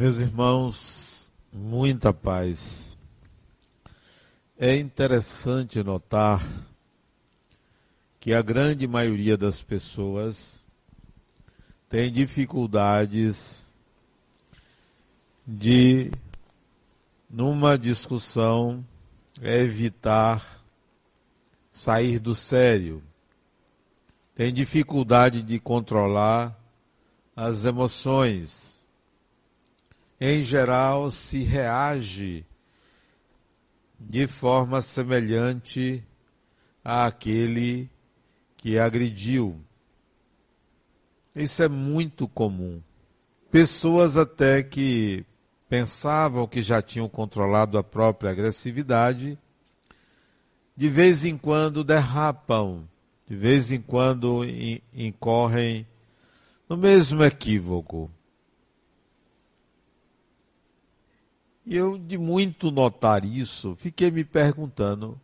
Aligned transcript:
Meus 0.00 0.16
irmãos, 0.16 1.30
muita 1.52 2.10
paz. 2.10 2.96
É 4.58 4.74
interessante 4.74 5.82
notar 5.82 6.42
que 8.18 8.32
a 8.32 8.40
grande 8.40 8.88
maioria 8.88 9.36
das 9.36 9.60
pessoas 9.60 10.58
tem 11.90 12.10
dificuldades 12.10 13.62
de, 15.46 16.10
numa 17.28 17.76
discussão, 17.76 18.82
evitar 19.42 20.64
sair 21.70 22.18
do 22.18 22.34
sério. 22.34 23.02
Tem 24.34 24.50
dificuldade 24.50 25.42
de 25.42 25.60
controlar 25.60 26.58
as 27.36 27.66
emoções. 27.66 28.69
Em 30.20 30.42
geral, 30.42 31.10
se 31.10 31.42
reage 31.42 32.44
de 33.98 34.26
forma 34.26 34.82
semelhante 34.82 36.04
àquele 36.84 37.88
que 38.54 38.78
agrediu. 38.78 39.58
Isso 41.34 41.62
é 41.62 41.68
muito 41.68 42.28
comum. 42.28 42.82
Pessoas 43.50 44.18
até 44.18 44.62
que 44.62 45.24
pensavam 45.70 46.46
que 46.46 46.62
já 46.62 46.82
tinham 46.82 47.08
controlado 47.08 47.78
a 47.78 47.82
própria 47.82 48.30
agressividade, 48.30 49.38
de 50.76 50.88
vez 50.88 51.24
em 51.24 51.38
quando 51.38 51.82
derrapam, 51.82 52.86
de 53.26 53.36
vez 53.36 53.72
em 53.72 53.80
quando 53.80 54.42
incorrem 54.92 55.86
no 56.68 56.76
mesmo 56.76 57.24
equívoco. 57.24 58.10
E 61.70 61.76
eu, 61.76 61.96
de 61.96 62.18
muito 62.18 62.72
notar 62.72 63.24
isso, 63.24 63.76
fiquei 63.76 64.10
me 64.10 64.24
perguntando: 64.24 65.16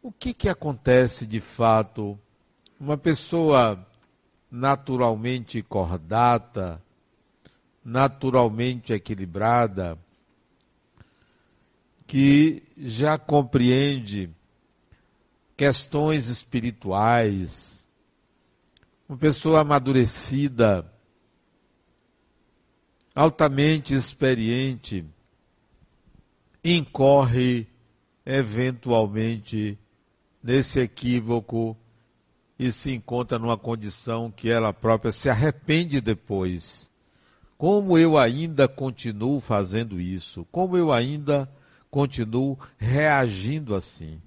o 0.00 0.12
que, 0.12 0.32
que 0.32 0.48
acontece 0.48 1.26
de 1.26 1.40
fato? 1.40 2.16
Uma 2.78 2.96
pessoa 2.96 3.84
naturalmente 4.48 5.62
cordata, 5.62 6.80
naturalmente 7.84 8.92
equilibrada, 8.92 9.98
que 12.06 12.62
já 12.78 13.18
compreende 13.18 14.30
questões 15.56 16.28
espirituais, 16.28 17.90
uma 19.08 19.18
pessoa 19.18 19.62
amadurecida, 19.62 20.88
altamente 23.14 23.94
experiente, 23.94 25.04
incorre 26.64 27.66
eventualmente 28.24 29.78
nesse 30.42 30.80
equívoco 30.80 31.76
e 32.58 32.70
se 32.70 32.92
encontra 32.94 33.38
numa 33.38 33.56
condição 33.56 34.30
que 34.30 34.50
ela 34.50 34.72
própria 34.72 35.12
se 35.12 35.28
arrepende 35.30 36.00
depois. 36.00 36.90
Como 37.56 37.98
eu 37.98 38.16
ainda 38.16 38.68
continuo 38.68 39.40
fazendo 39.40 40.00
isso? 40.00 40.46
Como 40.50 40.76
eu 40.76 40.92
ainda 40.92 41.50
continuo 41.90 42.58
reagindo 42.78 43.74
assim? 43.74 44.20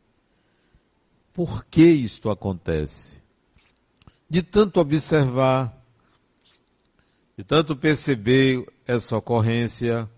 Por 1.34 1.66
que 1.66 1.84
isto 1.84 2.30
acontece? 2.30 3.22
De 4.30 4.44
tanto 4.44 4.80
observar, 4.80 5.83
de 7.38 7.44
tanto 7.44 7.76
perceber 7.76 8.66
essa 8.86 9.18
ocorrência, 9.18 10.10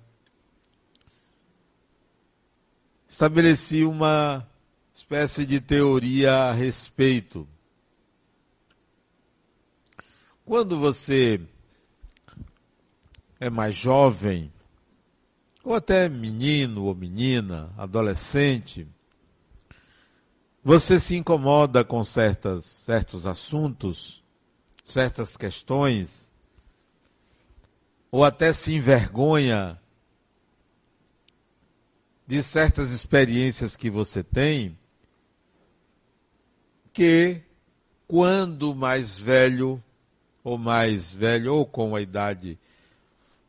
estabeleci 3.08 3.86
uma 3.86 4.46
espécie 4.94 5.46
de 5.46 5.62
teoria 5.62 6.34
a 6.34 6.52
respeito. 6.52 7.48
Quando 10.44 10.78
você 10.78 11.42
é 13.40 13.50
mais 13.50 13.76
jovem, 13.76 14.52
ou 15.64 15.74
até 15.74 16.10
menino 16.10 16.84
ou 16.84 16.94
menina, 16.94 17.74
adolescente, 17.78 18.88
você 20.64 21.00
se 21.00 21.16
incomoda 21.16 21.84
com 21.84 22.04
certas, 22.04 22.66
certos 22.66 23.26
assuntos, 23.26 24.24
certas 24.84 25.38
questões, 25.38 26.25
ou 28.16 28.24
até 28.24 28.54
se 28.54 28.74
envergonha 28.74 29.78
de 32.26 32.42
certas 32.42 32.94
experiências 32.94 33.76
que 33.76 33.90
você 33.90 34.24
tem, 34.24 34.80
que 36.94 37.42
quando 38.08 38.74
mais 38.74 39.20
velho, 39.20 39.84
ou 40.46 40.58
mais 40.58 41.14
velho, 41.14 41.56
ou 41.56 41.66
com 41.66 41.94
a 41.94 42.00
idade 42.00 42.58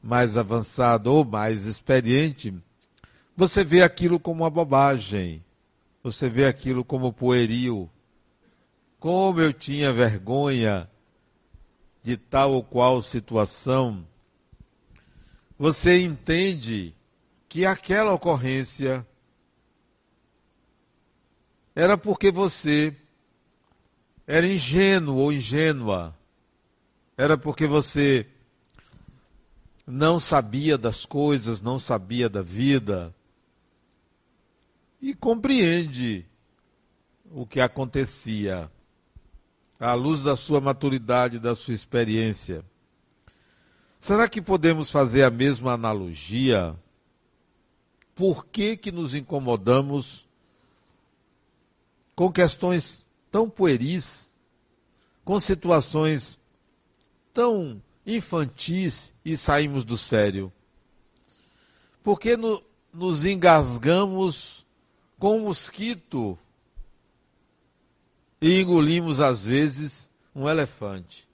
mais 0.03 0.37
avançada, 0.37 1.09
ou 1.09 1.25
mais 1.25 1.65
experiente, 1.65 2.53
você 3.37 3.63
vê 3.63 3.85
aquilo 3.85 4.19
como 4.19 4.43
uma 4.43 4.51
bobagem, 4.51 5.45
você 6.03 6.29
vê 6.29 6.45
aquilo 6.45 6.85
como 6.85 7.13
pueril. 7.13 7.89
Como 8.99 9.41
eu 9.41 9.53
tinha 9.53 9.93
vergonha 9.93 10.91
de 12.03 12.17
tal 12.17 12.55
ou 12.55 12.65
qual 12.65 13.01
situação, 13.01 14.05
você 15.59 16.03
entende 16.03 16.95
que 17.49 17.65
aquela 17.65 18.13
ocorrência 18.13 19.07
era 21.75 21.97
porque 21.97 22.31
você 22.31 22.95
era 24.27 24.47
ingênuo 24.47 25.17
ou 25.17 25.33
ingênua, 25.33 26.15
era 27.17 27.39
porque 27.39 27.67
você 27.67 28.27
não 29.87 30.19
sabia 30.19 30.77
das 30.77 31.07
coisas, 31.07 31.61
não 31.61 31.79
sabia 31.79 32.29
da 32.29 32.43
vida 32.43 33.15
e 35.01 35.15
compreende 35.15 36.27
o 37.31 37.47
que 37.47 37.61
acontecia 37.61 38.71
à 39.79 39.95
luz 39.95 40.23
da 40.23 40.35
sua 40.35 40.61
maturidade, 40.61 41.39
da 41.39 41.55
sua 41.55 41.75
experiência. 41.75 42.65
Será 44.07 44.29
que 44.29 44.41
podemos 44.41 44.89
fazer 44.89 45.25
a 45.25 45.31
mesma 45.31 45.73
analogia? 45.73 46.79
Por 48.15 48.47
que, 48.47 48.77
que 48.77 48.93
nos 48.93 49.17
incomodamos 49.17 50.29
com 52.15 52.31
questões 52.31 53.05
tão 53.33 53.51
pueris, 53.51 54.33
com 55.25 55.41
situações 55.41 56.39
tão 57.35 57.83
infantis 58.07 59.13
e 59.25 59.37
saímos 59.37 59.85
do 59.85 59.99
sério? 59.99 60.53
Por 62.01 62.21
que 62.21 62.37
no, 62.37 62.63
nos 62.93 63.25
engasgamos 63.25 64.65
com 65.19 65.39
um 65.39 65.47
mosquito 65.47 66.39
e 68.41 68.61
engolimos 68.61 69.19
às 69.19 69.45
vezes 69.45 70.09
um 70.33 70.49
elefante? 70.49 71.29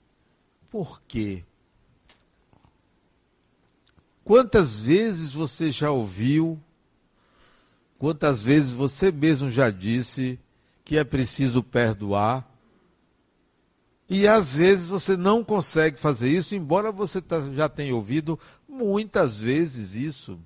Por 0.71 0.99
quê? 1.03 1.45
Quantas 4.23 4.79
vezes 4.79 5.33
você 5.33 5.69
já 5.69 5.91
ouviu, 5.91 6.59
quantas 7.97 8.41
vezes 8.41 8.71
você 8.71 9.11
mesmo 9.11 9.51
já 9.51 9.69
disse 9.69 10.39
que 10.85 10.97
é 10.97 11.03
preciso 11.03 11.61
perdoar, 11.61 12.49
e 14.09 14.27
às 14.27 14.57
vezes 14.57 14.89
você 14.89 15.17
não 15.17 15.43
consegue 15.43 15.97
fazer 15.97 16.29
isso, 16.29 16.55
embora 16.55 16.91
você 16.91 17.21
tá, 17.21 17.41
já 17.53 17.67
tenha 17.67 17.95
ouvido 17.95 18.39
muitas 18.67 19.39
vezes 19.39 19.95
isso. 19.95 20.39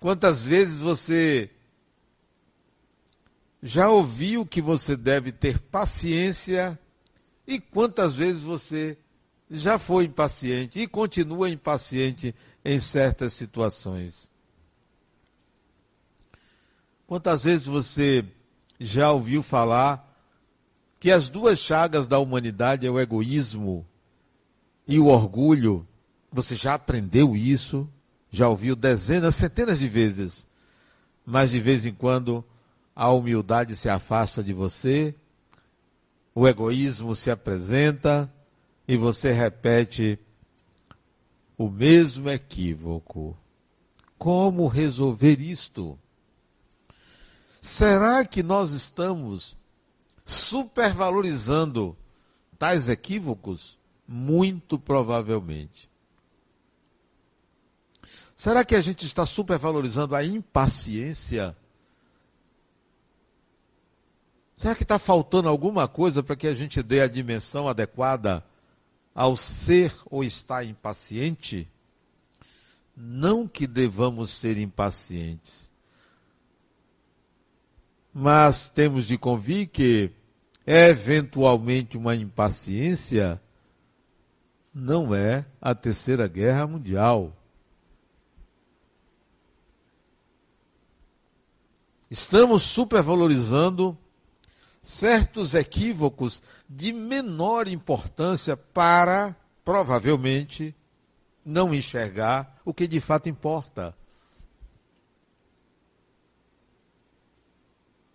Quantas 0.00 0.46
vezes 0.46 0.78
você 0.78 1.50
já 3.62 3.90
ouviu 3.90 4.46
que 4.46 4.62
você 4.62 4.96
deve 4.96 5.30
ter 5.30 5.58
paciência 5.58 6.78
e 7.46 7.60
quantas 7.60 8.16
vezes 8.16 8.42
você 8.42 8.96
já 9.50 9.78
foi 9.78 10.04
impaciente 10.04 10.78
e 10.78 10.86
continua 10.86 11.50
impaciente 11.50 12.34
em 12.64 12.78
certas 12.78 13.32
situações. 13.32 14.30
Quantas 17.06 17.42
vezes 17.42 17.66
você 17.66 18.24
já 18.78 19.10
ouviu 19.10 19.42
falar 19.42 20.06
que 21.00 21.10
as 21.10 21.28
duas 21.28 21.58
chagas 21.58 22.06
da 22.06 22.18
humanidade 22.20 22.86
é 22.86 22.90
o 22.90 23.00
egoísmo 23.00 23.84
e 24.86 25.00
o 25.00 25.06
orgulho? 25.06 25.86
Você 26.30 26.54
já 26.54 26.74
aprendeu 26.74 27.34
isso? 27.34 27.88
Já 28.30 28.48
ouviu 28.48 28.76
dezenas, 28.76 29.34
centenas 29.34 29.80
de 29.80 29.88
vezes? 29.88 30.46
Mas 31.26 31.50
de 31.50 31.58
vez 31.58 31.84
em 31.84 31.92
quando 31.92 32.44
a 32.94 33.10
humildade 33.10 33.74
se 33.74 33.88
afasta 33.88 34.42
de 34.42 34.52
você, 34.52 35.12
o 36.32 36.46
egoísmo 36.46 37.16
se 37.16 37.30
apresenta, 37.30 38.32
e 38.90 38.96
você 38.96 39.30
repete 39.30 40.18
o 41.56 41.70
mesmo 41.70 42.28
equívoco. 42.28 43.38
Como 44.18 44.66
resolver 44.66 45.40
isto? 45.40 45.96
Será 47.62 48.24
que 48.24 48.42
nós 48.42 48.72
estamos 48.72 49.56
supervalorizando 50.26 51.96
tais 52.58 52.88
equívocos? 52.88 53.78
Muito 54.08 54.76
provavelmente. 54.76 55.88
Será 58.34 58.64
que 58.64 58.74
a 58.74 58.80
gente 58.80 59.06
está 59.06 59.24
supervalorizando 59.24 60.16
a 60.16 60.24
impaciência? 60.24 61.56
Será 64.56 64.74
que 64.74 64.82
está 64.82 64.98
faltando 64.98 65.48
alguma 65.48 65.86
coisa 65.86 66.24
para 66.24 66.34
que 66.34 66.48
a 66.48 66.54
gente 66.54 66.82
dê 66.82 67.02
a 67.02 67.06
dimensão 67.06 67.68
adequada 67.68 68.44
ao 69.20 69.36
ser 69.36 69.94
ou 70.06 70.24
estar 70.24 70.64
impaciente? 70.64 71.70
Não 72.96 73.46
que 73.46 73.66
devamos 73.66 74.30
ser 74.30 74.56
impacientes, 74.56 75.70
mas 78.14 78.70
temos 78.70 79.06
de 79.06 79.18
convir 79.18 79.68
que, 79.68 80.10
eventualmente, 80.66 81.98
uma 81.98 82.16
impaciência 82.16 83.38
não 84.72 85.14
é 85.14 85.44
a 85.60 85.74
Terceira 85.74 86.26
Guerra 86.26 86.66
Mundial. 86.66 87.36
Estamos 92.10 92.62
supervalorizando 92.62 93.98
certos 94.82 95.54
equívocos 95.54 96.42
de 96.68 96.92
menor 96.92 97.68
importância 97.68 98.56
para, 98.56 99.36
provavelmente, 99.64 100.74
não 101.44 101.74
enxergar 101.74 102.60
o 102.64 102.72
que 102.72 102.86
de 102.86 103.00
fato 103.00 103.28
importa. 103.28 103.94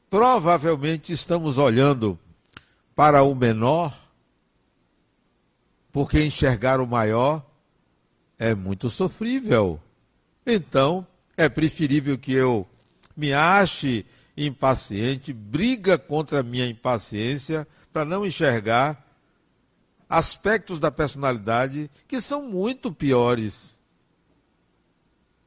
Provavelmente 0.10 1.12
estamos 1.12 1.58
olhando 1.58 2.18
para 2.96 3.24
o 3.24 3.36
menor, 3.36 3.94
porque 5.92 6.24
enxergar 6.24 6.80
o 6.80 6.88
maior 6.88 7.46
é 8.40 8.56
muito 8.56 8.90
sofrível. 8.90 9.80
Então, 10.46 11.06
é 11.36 11.50
preferível 11.50 12.18
que 12.18 12.32
eu 12.32 12.68
me 13.16 13.34
ache 13.34 14.06
impaciente, 14.38 15.32
briga 15.32 15.98
contra 15.98 16.40
a 16.40 16.44
minha 16.44 16.66
impaciência 16.66 17.68
para 17.92 18.06
não 18.06 18.26
enxergar 18.26 19.06
aspectos 20.10 20.80
da 20.80 20.92
personalidade 20.92 21.90
que 22.08 22.22
são 22.22 22.44
muito 22.44 22.92
piores, 22.92 23.80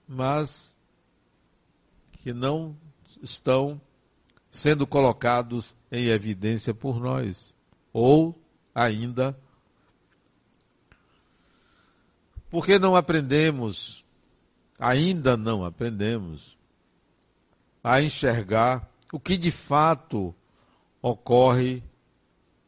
mas 0.06 0.74
que 2.12 2.32
não 2.32 2.76
estão 3.22 3.80
sendo 4.50 4.86
colocados 4.86 5.76
em 5.92 6.06
evidência 6.06 6.74
por 6.74 6.98
nós. 7.00 7.54
Ou 7.92 8.38
ainda, 8.74 9.38
porque 12.50 12.78
não 12.78 12.96
aprendemos, 12.96 14.04
ainda 14.78 15.36
não 15.36 15.64
aprendemos, 15.64 16.57
a 17.88 18.02
enxergar 18.02 18.86
o 19.10 19.18
que 19.18 19.38
de 19.38 19.50
fato 19.50 20.34
ocorre 21.00 21.82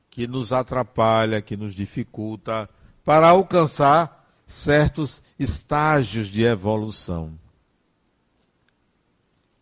que 0.08 0.26
nos 0.26 0.50
atrapalha, 0.50 1.42
que 1.42 1.58
nos 1.58 1.74
dificulta 1.74 2.70
para 3.04 3.28
alcançar 3.28 4.26
certos 4.46 5.22
estágios 5.38 6.28
de 6.28 6.44
evolução. 6.44 7.38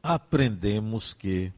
Aprendemos 0.00 1.12
que 1.12 1.52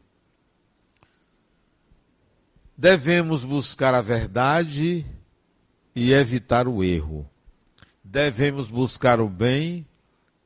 devemos 2.75 3.45
buscar 3.45 3.95
a 3.95 4.01
verdade 4.01 5.05
e 5.95 6.15
evitar 6.15 6.67
o 6.67 6.83
erro. 6.83 7.29
Devemos 8.03 8.71
buscar 8.71 9.21
o 9.21 9.29
bem 9.29 9.87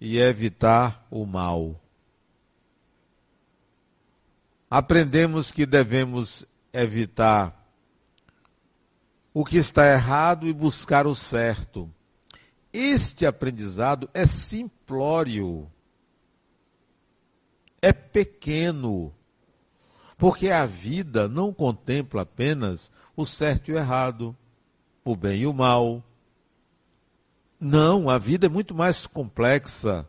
e 0.01 0.19
evitar 0.19 1.07
o 1.09 1.25
mal. 1.25 1.81
Aprendemos 4.77 5.53
que 5.53 5.65
devemos 5.67 6.45
evitar 6.73 7.65
o 9.33 9.45
que 9.45 9.57
está 9.57 9.87
errado 9.87 10.49
e 10.49 10.53
buscar 10.53 11.07
o 11.07 11.15
certo. 11.15 11.89
Este 12.73 13.25
aprendizado 13.25 14.11
é 14.13 14.27
simplório, 14.27 15.71
é 17.81 17.93
pequeno, 17.93 19.15
porque 20.19 20.51
a 20.51 20.67
vida 20.67 21.29
não 21.29 21.53
contempla 21.53 22.23
apenas 22.23 22.91
o 23.15 23.25
certo 23.25 23.71
e 23.71 23.75
o 23.75 23.79
errado, 23.79 24.37
o 25.05 25.15
bem 25.15 25.43
e 25.43 25.47
o 25.47 25.55
mal. 25.55 26.03
Não, 27.61 28.11
a 28.11 28.19
vida 28.19 28.47
é 28.47 28.49
muito 28.49 28.75
mais 28.75 29.07
complexa. 29.07 30.05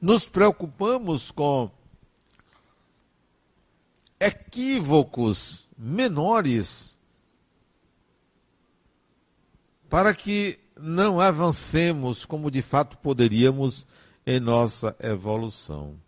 Nos 0.00 0.26
preocupamos 0.26 1.30
com 1.30 1.70
equívocos 4.20 5.66
menores 5.76 6.94
para 9.88 10.14
que 10.14 10.60
não 10.78 11.18
avancemos 11.20 12.24
como 12.26 12.50
de 12.50 12.62
fato 12.62 12.98
poderíamos 12.98 13.86
em 14.26 14.38
nossa 14.38 14.94
evolução. 15.00 15.98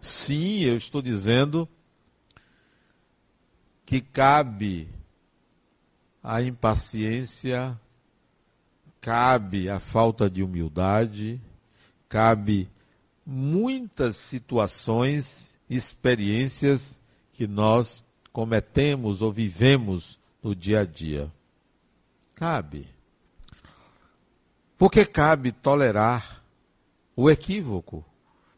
Sim, 0.00 0.60
eu 0.60 0.76
estou 0.76 1.02
dizendo 1.02 1.68
que 3.84 4.00
cabe 4.00 4.88
a 6.22 6.42
impaciência, 6.42 7.78
cabe 9.00 9.68
a 9.68 9.80
falta 9.80 10.28
de 10.28 10.42
humildade, 10.42 11.40
cabe 12.08 12.68
muitas 13.24 14.16
situações, 14.16 15.54
experiências 15.68 17.00
que 17.36 17.46
nós 17.46 18.02
cometemos 18.32 19.20
ou 19.20 19.30
vivemos 19.30 20.18
no 20.42 20.54
dia 20.54 20.80
a 20.80 20.84
dia. 20.86 21.30
Cabe. 22.34 22.88
Porque 24.78 25.04
cabe 25.04 25.52
tolerar 25.52 26.42
o 27.14 27.30
equívoco. 27.30 28.02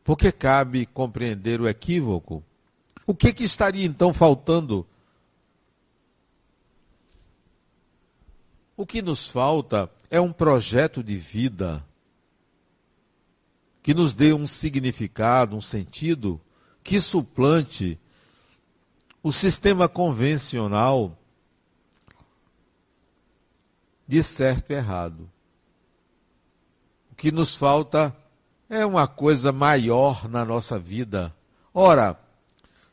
Porque 0.04 0.30
cabe 0.30 0.87
compreender 0.87 1.61
o 1.61 1.68
equívoco. 1.68 2.42
O 3.04 3.12
que, 3.12 3.32
que 3.32 3.42
estaria 3.42 3.85
então 3.85 4.14
faltando? 4.14 4.87
O 8.76 8.87
que 8.87 9.02
nos 9.02 9.28
falta 9.28 9.90
é 10.08 10.20
um 10.20 10.32
projeto 10.32 11.02
de 11.02 11.16
vida 11.16 11.85
que 13.82 13.92
nos 13.92 14.14
dê 14.14 14.32
um 14.32 14.47
significado, 14.47 15.56
um 15.56 15.61
sentido, 15.61 16.40
que 16.85 17.00
suplante 17.00 17.99
o 19.28 19.32
sistema 19.32 19.87
convencional 19.90 21.14
de 24.06 24.23
certo 24.23 24.70
e 24.70 24.75
errado 24.75 25.30
que 27.14 27.30
nos 27.30 27.54
falta 27.54 28.16
é 28.70 28.87
uma 28.87 29.06
coisa 29.06 29.52
maior 29.52 30.26
na 30.30 30.47
nossa 30.47 30.78
vida. 30.78 31.35
Ora, 31.75 32.18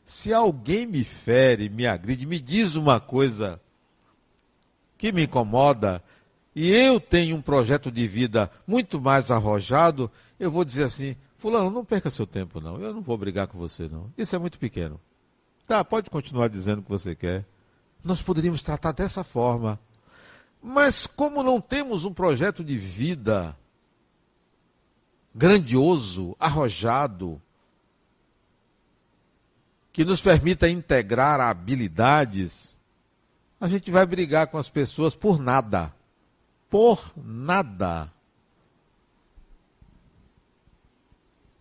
se 0.04 0.30
alguém 0.34 0.84
me 0.84 1.02
fere, 1.02 1.70
me 1.70 1.86
agride, 1.86 2.26
me 2.26 2.38
diz 2.38 2.74
uma 2.74 3.00
coisa 3.00 3.58
que 4.98 5.12
me 5.12 5.24
incomoda, 5.24 6.04
e 6.54 6.70
eu 6.70 7.00
tenho 7.00 7.36
um 7.36 7.40
projeto 7.40 7.90
de 7.90 8.06
vida 8.06 8.50
muito 8.66 9.00
mais 9.00 9.30
arrojado, 9.30 10.10
eu 10.38 10.50
vou 10.50 10.66
dizer 10.66 10.84
assim: 10.84 11.16
Fulano, 11.38 11.70
não 11.70 11.82
perca 11.82 12.10
seu 12.10 12.26
tempo, 12.26 12.60
não. 12.60 12.78
Eu 12.78 12.92
não 12.92 13.00
vou 13.00 13.16
brigar 13.16 13.46
com 13.46 13.56
você, 13.56 13.88
não. 13.88 14.12
Isso 14.18 14.36
é 14.36 14.38
muito 14.38 14.58
pequeno. 14.58 15.00
Tá, 15.66 15.84
pode 15.84 16.08
continuar 16.08 16.48
dizendo 16.48 16.78
o 16.78 16.82
que 16.82 16.88
você 16.88 17.14
quer. 17.14 17.44
Nós 18.04 18.22
poderíamos 18.22 18.62
tratar 18.62 18.92
dessa 18.92 19.24
forma. 19.24 19.80
Mas 20.62 21.06
como 21.06 21.42
não 21.42 21.60
temos 21.60 22.04
um 22.04 22.14
projeto 22.14 22.62
de 22.62 22.78
vida 22.78 23.56
grandioso, 25.34 26.36
arrojado, 26.38 27.42
que 29.92 30.04
nos 30.04 30.20
permita 30.20 30.68
integrar 30.68 31.40
habilidades, 31.40 32.76
a 33.60 33.68
gente 33.68 33.90
vai 33.90 34.06
brigar 34.06 34.46
com 34.46 34.58
as 34.58 34.68
pessoas 34.68 35.14
por 35.16 35.38
nada. 35.38 35.92
Por 36.70 37.12
nada. 37.16 38.12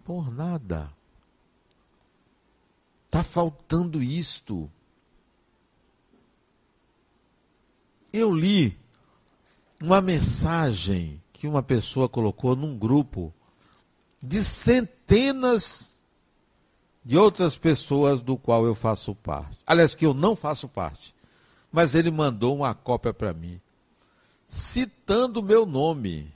Por 0.03 0.31
nada. 0.31 0.94
Está 3.15 3.23
faltando 3.23 4.03
isto. 4.03 4.69
Eu 8.11 8.29
li 8.29 8.77
uma 9.81 10.01
mensagem 10.01 11.23
que 11.31 11.47
uma 11.47 11.63
pessoa 11.63 12.09
colocou 12.09 12.57
num 12.57 12.77
grupo 12.77 13.33
de 14.21 14.43
centenas 14.43 15.97
de 17.05 17.17
outras 17.17 17.57
pessoas 17.57 18.21
do 18.21 18.37
qual 18.37 18.65
eu 18.65 18.75
faço 18.75 19.15
parte. 19.15 19.57
Aliás, 19.65 19.95
que 19.95 20.05
eu 20.05 20.13
não 20.13 20.35
faço 20.35 20.67
parte. 20.67 21.15
Mas 21.71 21.95
ele 21.95 22.11
mandou 22.11 22.53
uma 22.53 22.75
cópia 22.75 23.13
para 23.13 23.31
mim, 23.31 23.61
citando 24.45 25.41
meu 25.41 25.65
nome, 25.65 26.29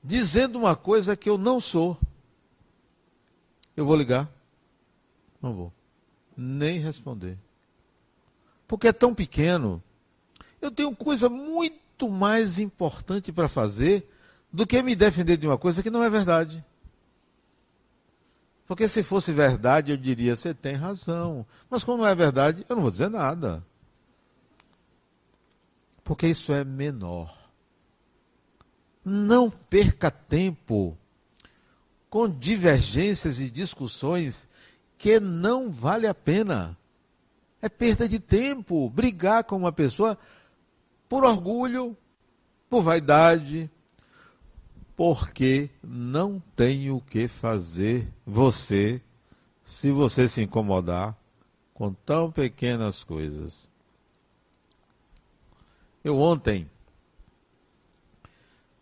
dizendo 0.00 0.60
uma 0.60 0.76
coisa 0.76 1.16
que 1.16 1.28
eu 1.28 1.36
não 1.36 1.58
sou. 1.58 1.98
Eu 3.76 3.84
vou 3.84 3.96
ligar? 3.96 4.30
Não 5.40 5.52
vou. 5.52 5.72
Nem 6.36 6.78
responder. 6.78 7.38
Porque 8.66 8.88
é 8.88 8.92
tão 8.92 9.14
pequeno. 9.14 9.82
Eu 10.60 10.70
tenho 10.70 10.94
coisa 10.94 11.28
muito 11.28 12.08
mais 12.08 12.58
importante 12.58 13.32
para 13.32 13.48
fazer 13.48 14.08
do 14.52 14.66
que 14.66 14.82
me 14.82 14.94
defender 14.94 15.36
de 15.36 15.46
uma 15.46 15.58
coisa 15.58 15.82
que 15.82 15.90
não 15.90 16.02
é 16.02 16.08
verdade. 16.08 16.64
Porque 18.66 18.88
se 18.88 19.02
fosse 19.02 19.32
verdade, 19.32 19.90
eu 19.90 19.96
diria, 19.96 20.34
você 20.34 20.54
tem 20.54 20.74
razão. 20.74 21.46
Mas 21.68 21.84
como 21.84 21.98
não 21.98 22.06
é 22.06 22.14
verdade, 22.14 22.64
eu 22.68 22.76
não 22.76 22.82
vou 22.82 22.90
dizer 22.90 23.10
nada. 23.10 23.64
Porque 26.02 26.26
isso 26.26 26.52
é 26.52 26.64
menor. 26.64 27.36
Não 29.04 29.50
perca 29.50 30.10
tempo 30.10 30.96
com 32.14 32.30
divergências 32.30 33.40
e 33.40 33.50
discussões 33.50 34.48
que 34.96 35.18
não 35.18 35.72
vale 35.72 36.06
a 36.06 36.14
pena. 36.14 36.78
É 37.60 37.68
perda 37.68 38.08
de 38.08 38.20
tempo 38.20 38.88
brigar 38.88 39.42
com 39.42 39.56
uma 39.56 39.72
pessoa 39.72 40.16
por 41.08 41.24
orgulho, 41.24 41.96
por 42.70 42.82
vaidade, 42.82 43.68
porque 44.96 45.68
não 45.82 46.40
tem 46.54 46.88
o 46.88 47.00
que 47.00 47.26
fazer 47.26 48.06
você 48.24 49.02
se 49.64 49.90
você 49.90 50.28
se 50.28 50.40
incomodar 50.40 51.16
com 51.74 51.92
tão 51.92 52.30
pequenas 52.30 53.02
coisas. 53.02 53.66
Eu 56.04 56.20
ontem 56.20 56.70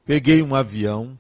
peguei 0.05 0.43
um 0.43 0.55
avião 0.55 1.19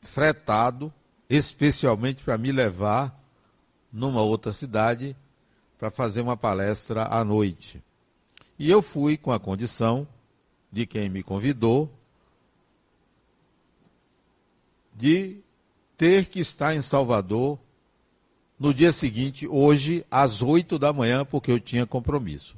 fretado 0.00 0.92
especialmente 1.28 2.24
para 2.24 2.38
me 2.38 2.50
levar 2.50 3.14
numa 3.92 4.22
outra 4.22 4.52
cidade 4.52 5.16
para 5.78 5.90
fazer 5.90 6.20
uma 6.20 6.36
palestra 6.36 7.04
à 7.04 7.24
noite. 7.24 7.82
E 8.58 8.70
eu 8.70 8.82
fui 8.82 9.16
com 9.16 9.30
a 9.30 9.38
condição 9.38 10.06
de 10.72 10.86
quem 10.86 11.08
me 11.08 11.22
convidou 11.22 11.90
de 14.94 15.38
ter 15.96 16.26
que 16.26 16.40
estar 16.40 16.74
em 16.74 16.82
Salvador 16.82 17.58
no 18.58 18.74
dia 18.74 18.92
seguinte, 18.92 19.46
hoje, 19.46 20.04
às 20.10 20.42
oito 20.42 20.78
da 20.78 20.92
manhã, 20.92 21.24
porque 21.24 21.52
eu 21.52 21.60
tinha 21.60 21.86
compromisso. 21.86 22.56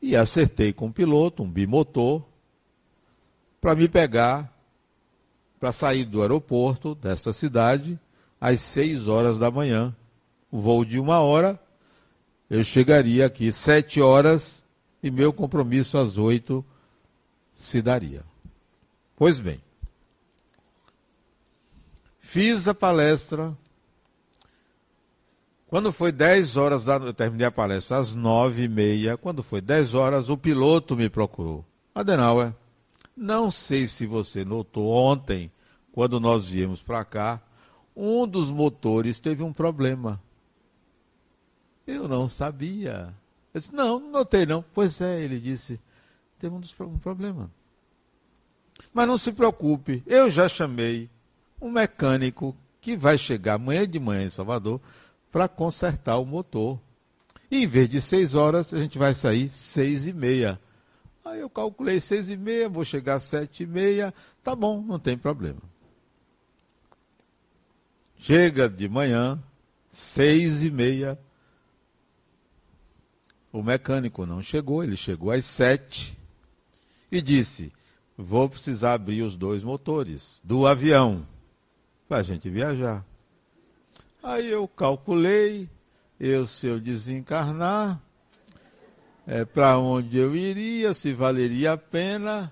E 0.00 0.16
acertei 0.16 0.72
com 0.72 0.86
um 0.86 0.92
piloto, 0.92 1.42
um 1.42 1.50
bimotor, 1.50 2.22
para 3.60 3.74
me 3.74 3.86
pegar, 3.86 4.57
para 5.58 5.72
sair 5.72 6.04
do 6.04 6.22
aeroporto 6.22 6.94
dessa 6.94 7.32
cidade, 7.32 7.98
às 8.40 8.60
seis 8.60 9.08
horas 9.08 9.38
da 9.38 9.50
manhã. 9.50 9.94
O 10.50 10.60
voo 10.60 10.84
de 10.84 10.98
uma 10.98 11.20
hora, 11.20 11.60
eu 12.48 12.62
chegaria 12.64 13.26
aqui 13.26 13.52
sete 13.52 14.00
horas 14.00 14.62
e 15.02 15.10
meu 15.10 15.32
compromisso 15.32 15.98
às 15.98 16.18
oito 16.18 16.64
se 17.54 17.82
daria. 17.82 18.24
Pois 19.16 19.40
bem, 19.40 19.60
Fiz 22.28 22.68
a 22.68 22.74
palestra. 22.74 23.56
Quando 25.66 25.90
foi 25.90 26.12
10 26.12 26.58
horas 26.58 26.84
da 26.84 26.96
eu 26.96 27.14
terminei 27.14 27.46
a 27.46 27.50
palestra 27.50 27.96
às 27.96 28.14
9 28.14 28.64
e 28.64 28.68
meia. 28.68 29.16
Quando 29.16 29.42
foi 29.42 29.62
10 29.62 29.94
horas, 29.94 30.28
o 30.28 30.36
piloto 30.36 30.94
me 30.94 31.08
procurou. 31.08 31.64
Adenauer, 31.94 32.52
não 33.18 33.50
sei 33.50 33.88
se 33.88 34.06
você 34.06 34.44
notou 34.44 34.90
ontem, 34.90 35.50
quando 35.90 36.20
nós 36.20 36.50
viemos 36.50 36.80
para 36.80 37.04
cá, 37.04 37.42
um 37.96 38.26
dos 38.28 38.50
motores 38.50 39.18
teve 39.18 39.42
um 39.42 39.52
problema. 39.52 40.22
Eu 41.84 42.06
não 42.06 42.28
sabia. 42.28 43.12
Eu 43.52 43.60
disse, 43.60 43.74
não, 43.74 43.98
não 43.98 44.10
notei 44.10 44.46
não. 44.46 44.64
Pois 44.72 45.00
é, 45.00 45.20
ele 45.20 45.40
disse, 45.40 45.80
teve 46.38 46.54
um, 46.54 46.60
um 46.84 46.98
problema. 46.98 47.50
Mas 48.94 49.08
não 49.08 49.18
se 49.18 49.32
preocupe, 49.32 50.02
eu 50.06 50.30
já 50.30 50.48
chamei 50.48 51.10
um 51.60 51.70
mecânico 51.70 52.56
que 52.80 52.96
vai 52.96 53.18
chegar 53.18 53.54
amanhã 53.54 53.86
de 53.88 53.98
manhã 53.98 54.24
em 54.24 54.30
Salvador 54.30 54.80
para 55.32 55.48
consertar 55.48 56.18
o 56.18 56.24
motor. 56.24 56.78
E 57.50 57.64
em 57.64 57.66
vez 57.66 57.88
de 57.88 58.00
seis 58.00 58.36
horas, 58.36 58.72
a 58.72 58.78
gente 58.78 58.96
vai 58.96 59.12
sair 59.12 59.48
seis 59.50 60.06
e 60.06 60.12
meia. 60.12 60.60
Aí 61.28 61.40
eu 61.40 61.50
calculei 61.50 62.00
seis 62.00 62.30
e 62.30 62.38
meia, 62.38 62.70
vou 62.70 62.86
chegar 62.86 63.18
sete 63.18 63.64
e 63.64 63.66
meia, 63.66 64.14
tá 64.42 64.56
bom, 64.56 64.80
não 64.80 64.98
tem 64.98 65.16
problema. 65.16 65.60
Chega 68.16 68.66
de 68.66 68.88
manhã, 68.88 69.38
seis 69.90 70.64
e 70.64 70.70
meia, 70.70 71.18
o 73.52 73.62
mecânico 73.62 74.24
não 74.24 74.40
chegou, 74.40 74.82
ele 74.82 74.96
chegou 74.96 75.30
às 75.30 75.44
sete 75.44 76.18
e 77.12 77.20
disse: 77.20 77.70
Vou 78.16 78.48
precisar 78.48 78.94
abrir 78.94 79.20
os 79.20 79.36
dois 79.36 79.62
motores 79.62 80.40
do 80.42 80.66
avião 80.66 81.26
para 82.08 82.18
a 82.18 82.22
gente 82.22 82.48
viajar. 82.48 83.04
Aí 84.22 84.50
eu 84.50 84.66
calculei, 84.66 85.68
eu 86.18 86.46
se 86.46 86.66
eu 86.66 86.80
desencarnar, 86.80 88.02
é, 89.28 89.44
para 89.44 89.78
onde 89.78 90.16
eu 90.16 90.34
iria, 90.34 90.94
se 90.94 91.12
valeria 91.12 91.72
a 91.72 91.76
pena. 91.76 92.50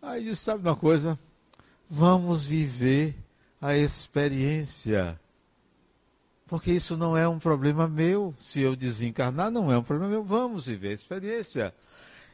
Aí 0.00 0.22
disse, 0.22 0.42
sabe 0.44 0.66
uma 0.66 0.76
coisa? 0.76 1.18
Vamos 1.90 2.44
viver 2.44 3.16
a 3.60 3.76
experiência. 3.76 5.18
Porque 6.46 6.70
isso 6.70 6.96
não 6.96 7.16
é 7.16 7.26
um 7.26 7.40
problema 7.40 7.88
meu. 7.88 8.32
Se 8.38 8.60
eu 8.60 8.76
desencarnar, 8.76 9.50
não 9.50 9.72
é 9.72 9.76
um 9.76 9.82
problema 9.82 10.12
meu. 10.12 10.22
Vamos 10.22 10.66
viver 10.66 10.90
a 10.90 10.94
experiência. 10.94 11.74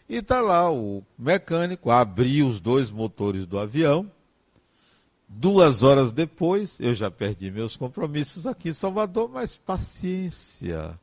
E 0.06 0.16
está 0.16 0.42
lá 0.42 0.70
o 0.70 1.02
mecânico, 1.18 1.90
abriu 1.90 2.46
os 2.46 2.60
dois 2.60 2.92
motores 2.92 3.46
do 3.46 3.58
avião, 3.58 4.10
Duas 5.34 5.82
horas 5.82 6.12
depois, 6.12 6.78
eu 6.78 6.92
já 6.92 7.10
perdi 7.10 7.50
meus 7.50 7.74
compromissos 7.74 8.46
aqui 8.46 8.68
em 8.68 8.74
Salvador, 8.74 9.30
mas 9.30 9.56
paciência. 9.56 10.98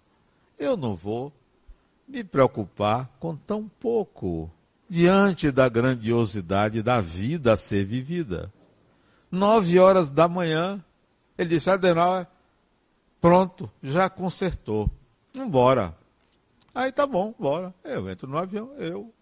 Eu 0.57 0.77
não 0.77 0.95
vou 0.95 1.33
me 2.09 2.23
preocupar 2.23 3.07
com 3.19 3.35
tão 3.35 3.69
pouco 3.79 4.49
diante 4.89 5.51
da 5.51 5.69
grandiosidade 5.69 6.81
da 6.81 6.99
vida 6.99 7.53
a 7.53 7.57
ser 7.57 7.85
vivida. 7.85 8.51
Nove 9.31 9.77
horas 9.77 10.09
da 10.09 10.27
manhã, 10.27 10.83
ele 11.37 11.49
disse, 11.49 11.69
Adenauer, 11.69 12.25
pronto, 13.21 13.71
já 13.83 14.09
consertou. 14.09 14.89
Vambora. 15.31 15.95
Aí 16.73 16.91
tá 16.91 17.05
bom, 17.05 17.33
bora. 17.37 17.73
Eu 17.83 18.09
entro 18.09 18.27
no 18.27 18.37
avião, 18.37 18.73
eu, 18.77 19.13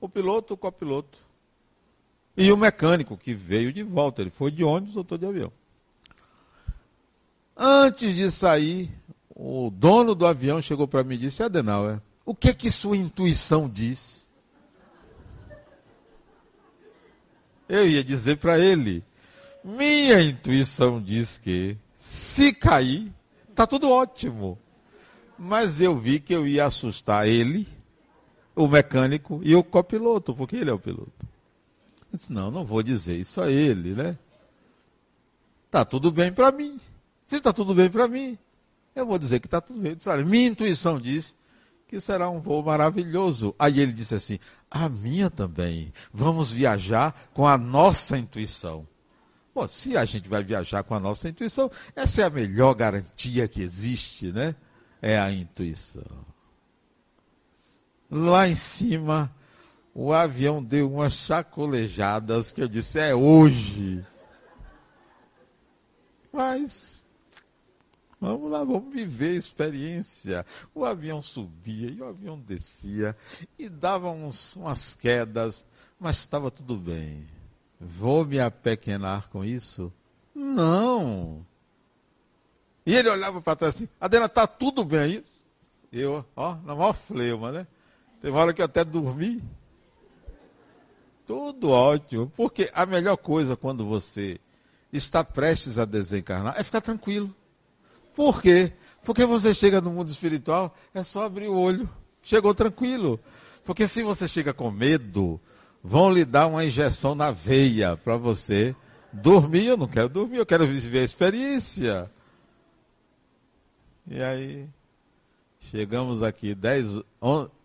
o 0.00 0.08
piloto, 0.08 0.54
o 0.54 0.56
copiloto. 0.56 1.18
E 2.34 2.50
o 2.50 2.56
mecânico 2.56 3.18
que 3.18 3.34
veio 3.34 3.70
de 3.72 3.82
volta, 3.82 4.22
ele 4.22 4.30
foi 4.30 4.50
de 4.50 4.64
ônibus, 4.64 4.96
ou 4.96 5.04
de 5.04 5.26
avião. 5.26 5.52
Antes 7.54 8.14
de 8.14 8.30
sair, 8.30 8.90
o 9.34 9.70
dono 9.70 10.14
do 10.14 10.26
avião 10.26 10.62
chegou 10.62 10.88
para 10.88 11.04
mim 11.04 11.16
e 11.16 11.18
disse: 11.18 11.42
Adenauer, 11.42 12.00
o 12.30 12.34
que 12.34 12.54
que 12.54 12.70
sua 12.70 12.96
intuição 12.96 13.68
diz? 13.68 14.24
Eu 17.68 17.88
ia 17.88 18.04
dizer 18.04 18.36
para 18.36 18.56
ele: 18.56 19.02
minha 19.64 20.22
intuição 20.22 21.02
diz 21.02 21.38
que 21.38 21.76
se 21.96 22.52
cair, 22.52 23.12
tá 23.52 23.66
tudo 23.66 23.90
ótimo. 23.90 24.56
Mas 25.36 25.80
eu 25.80 25.98
vi 25.98 26.20
que 26.20 26.32
eu 26.32 26.46
ia 26.46 26.66
assustar 26.66 27.26
ele, 27.26 27.66
o 28.54 28.68
mecânico 28.68 29.40
e 29.42 29.56
o 29.56 29.64
copiloto, 29.64 30.32
porque 30.32 30.54
ele 30.54 30.70
é 30.70 30.72
o 30.72 30.78
piloto. 30.78 31.26
Eu 32.12 32.16
disse, 32.16 32.32
não, 32.32 32.48
não 32.48 32.64
vou 32.64 32.80
dizer 32.80 33.18
isso 33.18 33.40
a 33.40 33.50
ele, 33.50 33.92
né? 33.92 34.16
Tá 35.68 35.84
tudo 35.84 36.12
bem 36.12 36.32
para 36.32 36.52
mim. 36.52 36.78
Se 37.26 37.36
está 37.36 37.52
tudo 37.52 37.74
bem 37.74 37.90
para 37.90 38.06
mim, 38.06 38.38
eu 38.94 39.04
vou 39.04 39.18
dizer 39.18 39.40
que 39.40 39.48
está 39.48 39.60
tudo 39.60 39.80
bem. 39.80 39.96
Disse, 39.96 40.08
Olha, 40.08 40.24
minha 40.24 40.46
intuição 40.46 40.96
diz 41.00 41.34
que 41.90 42.00
será 42.00 42.30
um 42.30 42.40
voo 42.40 42.62
maravilhoso. 42.62 43.52
Aí 43.58 43.80
ele 43.80 43.92
disse 43.92 44.14
assim: 44.14 44.38
a 44.70 44.88
minha 44.88 45.28
também. 45.28 45.92
Vamos 46.12 46.52
viajar 46.52 47.28
com 47.34 47.48
a 47.48 47.58
nossa 47.58 48.16
intuição. 48.16 48.86
Bom, 49.52 49.66
se 49.66 49.96
a 49.96 50.04
gente 50.04 50.28
vai 50.28 50.44
viajar 50.44 50.84
com 50.84 50.94
a 50.94 51.00
nossa 51.00 51.28
intuição, 51.28 51.68
essa 51.96 52.22
é 52.22 52.24
a 52.24 52.30
melhor 52.30 52.74
garantia 52.74 53.48
que 53.48 53.60
existe, 53.60 54.30
né? 54.30 54.54
É 55.02 55.18
a 55.18 55.32
intuição. 55.32 56.24
Lá 58.08 58.48
em 58.48 58.54
cima, 58.54 59.34
o 59.92 60.12
avião 60.12 60.62
deu 60.62 60.92
umas 60.92 61.14
chacolejadas 61.14 62.52
que 62.52 62.62
eu 62.62 62.68
disse, 62.68 63.00
é 63.00 63.12
hoje. 63.12 64.06
Mas, 66.32 66.99
vamos 68.20 68.50
lá, 68.50 68.62
vamos 68.62 68.92
viver 68.92 69.30
a 69.30 69.38
experiência. 69.38 70.46
O 70.74 70.84
avião 70.84 71.22
subia 71.22 71.90
e 71.90 72.00
o 72.00 72.06
avião 72.06 72.38
descia 72.38 73.16
e 73.58 73.68
dava 73.68 74.10
uns, 74.10 74.56
umas 74.56 74.94
quedas, 74.94 75.66
mas 75.98 76.18
estava 76.18 76.50
tudo 76.50 76.76
bem. 76.76 77.26
Vou 77.80 78.26
me 78.26 78.38
apequenar 78.38 79.28
com 79.30 79.44
isso? 79.44 79.92
Não. 80.34 81.44
E 82.84 82.94
ele 82.94 83.08
olhava 83.08 83.40
para 83.40 83.56
trás 83.56 83.74
assim, 83.74 83.88
Adela, 84.00 84.26
está 84.26 84.46
tudo 84.46 84.84
bem 84.84 84.98
aí? 85.00 85.24
Eu, 85.92 86.24
ó, 86.36 86.56
na 86.64 86.74
maior 86.74 86.92
fleuma, 86.92 87.50
né? 87.50 87.66
Tem 88.20 88.30
uma 88.30 88.40
hora 88.40 88.52
que 88.52 88.60
eu 88.60 88.66
até 88.66 88.84
dormi. 88.84 89.42
Tudo 91.26 91.70
ótimo. 91.70 92.30
Porque 92.36 92.70
a 92.74 92.84
melhor 92.84 93.16
coisa 93.16 93.56
quando 93.56 93.84
você 93.86 94.38
está 94.92 95.24
prestes 95.24 95.78
a 95.78 95.84
desencarnar 95.84 96.54
é 96.58 96.62
ficar 96.62 96.80
tranquilo. 96.80 97.34
Por 98.14 98.42
quê? 98.42 98.72
Porque 99.04 99.24
você 99.24 99.54
chega 99.54 99.80
no 99.80 99.90
mundo 99.90 100.08
espiritual, 100.08 100.74
é 100.94 101.02
só 101.02 101.24
abrir 101.24 101.48
o 101.48 101.58
olho. 101.58 101.88
Chegou 102.22 102.54
tranquilo. 102.54 103.18
Porque 103.64 103.88
se 103.88 104.02
você 104.02 104.28
chega 104.28 104.52
com 104.52 104.70
medo, 104.70 105.40
vão 105.82 106.12
lhe 106.12 106.24
dar 106.24 106.46
uma 106.46 106.64
injeção 106.64 107.14
na 107.14 107.30
veia 107.30 107.96
para 107.96 108.16
você 108.16 108.74
dormir. 109.12 109.66
Eu 109.66 109.76
não 109.76 109.86
quero 109.86 110.08
dormir, 110.08 110.38
eu 110.38 110.46
quero 110.46 110.66
viver 110.66 111.00
a 111.00 111.04
experiência. 111.04 112.10
E 114.06 114.22
aí, 114.22 114.68
chegamos 115.70 116.22
aqui 116.22 116.54
10, 116.54 117.02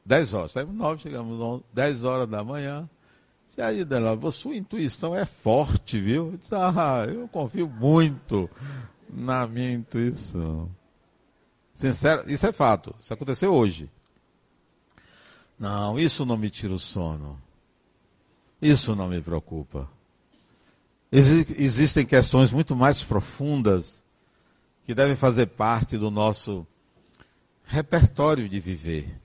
10 0.06 0.34
horas, 0.34 0.52
saímos 0.52 0.76
9, 0.76 1.02
chegamos 1.02 1.40
11, 1.40 1.64
10 1.74 2.04
horas 2.04 2.28
da 2.28 2.44
manhã. 2.44 2.90
E 3.58 3.62
aí, 3.62 3.86
Dela, 3.86 4.20
sua 4.32 4.56
intuição 4.56 5.16
é 5.16 5.24
forte, 5.24 5.98
viu? 5.98 6.32
Eu, 6.34 6.38
disse, 6.38 6.54
ah, 6.54 7.08
eu 7.08 7.26
confio 7.30 7.70
muito 7.70 8.50
na 9.16 9.48
minha 9.48 9.72
intuição. 9.72 10.70
Sincero, 11.74 12.30
isso 12.30 12.46
é 12.46 12.52
fato. 12.52 12.94
Isso 13.00 13.14
aconteceu 13.14 13.54
hoje. 13.54 13.90
Não, 15.58 15.98
isso 15.98 16.26
não 16.26 16.38
me 16.38 16.50
tira 16.50 16.74
o 16.74 16.80
sono. 16.80 17.42
Isso 18.62 18.96
não 18.96 19.08
me 19.08 19.22
preocupa. 19.22 19.90
existem 21.12 22.06
questões 22.06 22.52
muito 22.52 22.76
mais 22.76 23.04
profundas 23.04 24.04
que 24.86 24.94
devem 24.94 25.16
fazer 25.16 25.48
parte 25.48 25.98
do 25.98 26.12
nosso 26.12 26.68
repertório 27.64 28.48
de 28.50 28.60
viver. 28.60 29.20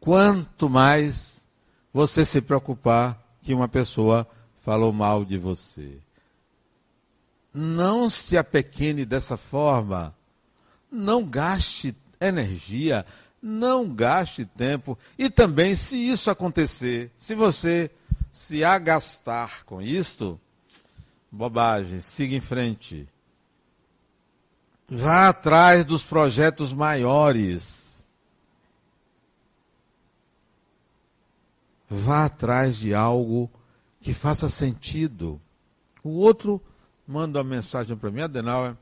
Quanto 0.00 0.68
mais 0.68 1.46
você 1.92 2.24
se 2.24 2.40
preocupar 2.40 3.20
que 3.42 3.54
uma 3.54 3.68
pessoa 3.68 4.26
falou 4.62 4.92
mal 4.92 5.24
de 5.24 5.36
você. 5.36 5.98
Não 7.54 8.10
se 8.10 8.36
apequene 8.36 9.04
dessa 9.04 9.36
forma. 9.36 10.12
Não 10.90 11.24
gaste 11.24 11.96
energia, 12.20 13.06
não 13.40 13.88
gaste 13.88 14.44
tempo. 14.44 14.98
E 15.16 15.30
também, 15.30 15.76
se 15.76 15.96
isso 15.96 16.30
acontecer, 16.30 17.12
se 17.16 17.34
você 17.34 17.90
se 18.32 18.64
agastar 18.64 19.64
com 19.64 19.80
isto, 19.80 20.40
bobagem, 21.30 22.00
siga 22.00 22.34
em 22.34 22.40
frente. 22.40 23.08
Vá 24.88 25.28
atrás 25.28 25.84
dos 25.84 26.04
projetos 26.04 26.72
maiores. 26.72 28.04
Vá 31.88 32.24
atrás 32.24 32.76
de 32.76 32.92
algo 32.92 33.50
que 34.00 34.12
faça 34.12 34.48
sentido. 34.48 35.40
O 36.02 36.10
outro 36.10 36.60
manda 37.06 37.38
uma 37.38 37.44
mensagem 37.44 37.96
para 37.96 38.10
mim, 38.10 38.22
Adenauer, 38.22 38.76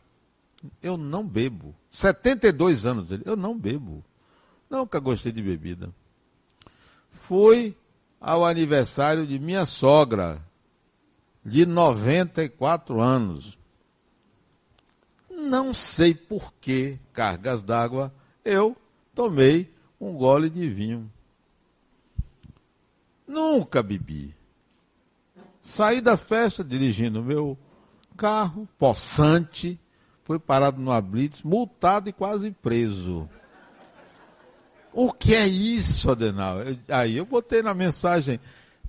eu 0.82 0.96
não 0.96 1.26
bebo. 1.26 1.74
72 1.90 2.87
anos 2.87 3.08
dele, 3.08 3.22
eu 3.26 3.37
não 3.37 3.58
bebo. 3.58 4.04
Nunca 4.70 5.00
gostei 5.00 5.32
de 5.32 5.42
bebida. 5.42 5.90
Fui 7.11 7.76
ao 8.20 8.44
aniversário 8.44 9.26
de 9.26 9.38
minha 9.38 9.66
sogra, 9.66 10.40
de 11.44 11.66
94 11.66 13.00
anos 13.00 13.58
não 15.42 15.74
sei 15.74 16.14
por 16.14 16.52
que 16.61 16.98
cargas 17.12 17.62
d'água 17.62 18.12
eu 18.44 18.76
tomei 19.14 19.72
um 20.00 20.14
gole 20.14 20.48
de 20.48 20.68
vinho. 20.68 21.11
Nunca 23.26 23.82
bebi. 23.82 24.35
Saí 25.61 26.00
da 26.00 26.16
festa 26.16 26.62
dirigindo 26.62 27.22
meu 27.22 27.56
carro, 28.12 28.68
possante, 28.79 29.81
foi 30.25 30.38
parado 30.38 30.81
no 30.81 31.03
blitz, 31.03 31.42
multado 31.42 32.09
e 32.09 32.12
quase 32.12 32.51
preso. 32.51 33.29
O 34.92 35.12
que 35.12 35.35
é 35.35 35.46
isso, 35.46 36.11
Adenal? 36.11 36.59
Aí 36.88 37.16
eu 37.16 37.25
botei 37.25 37.62
na 37.62 37.75
mensagem 37.75 38.38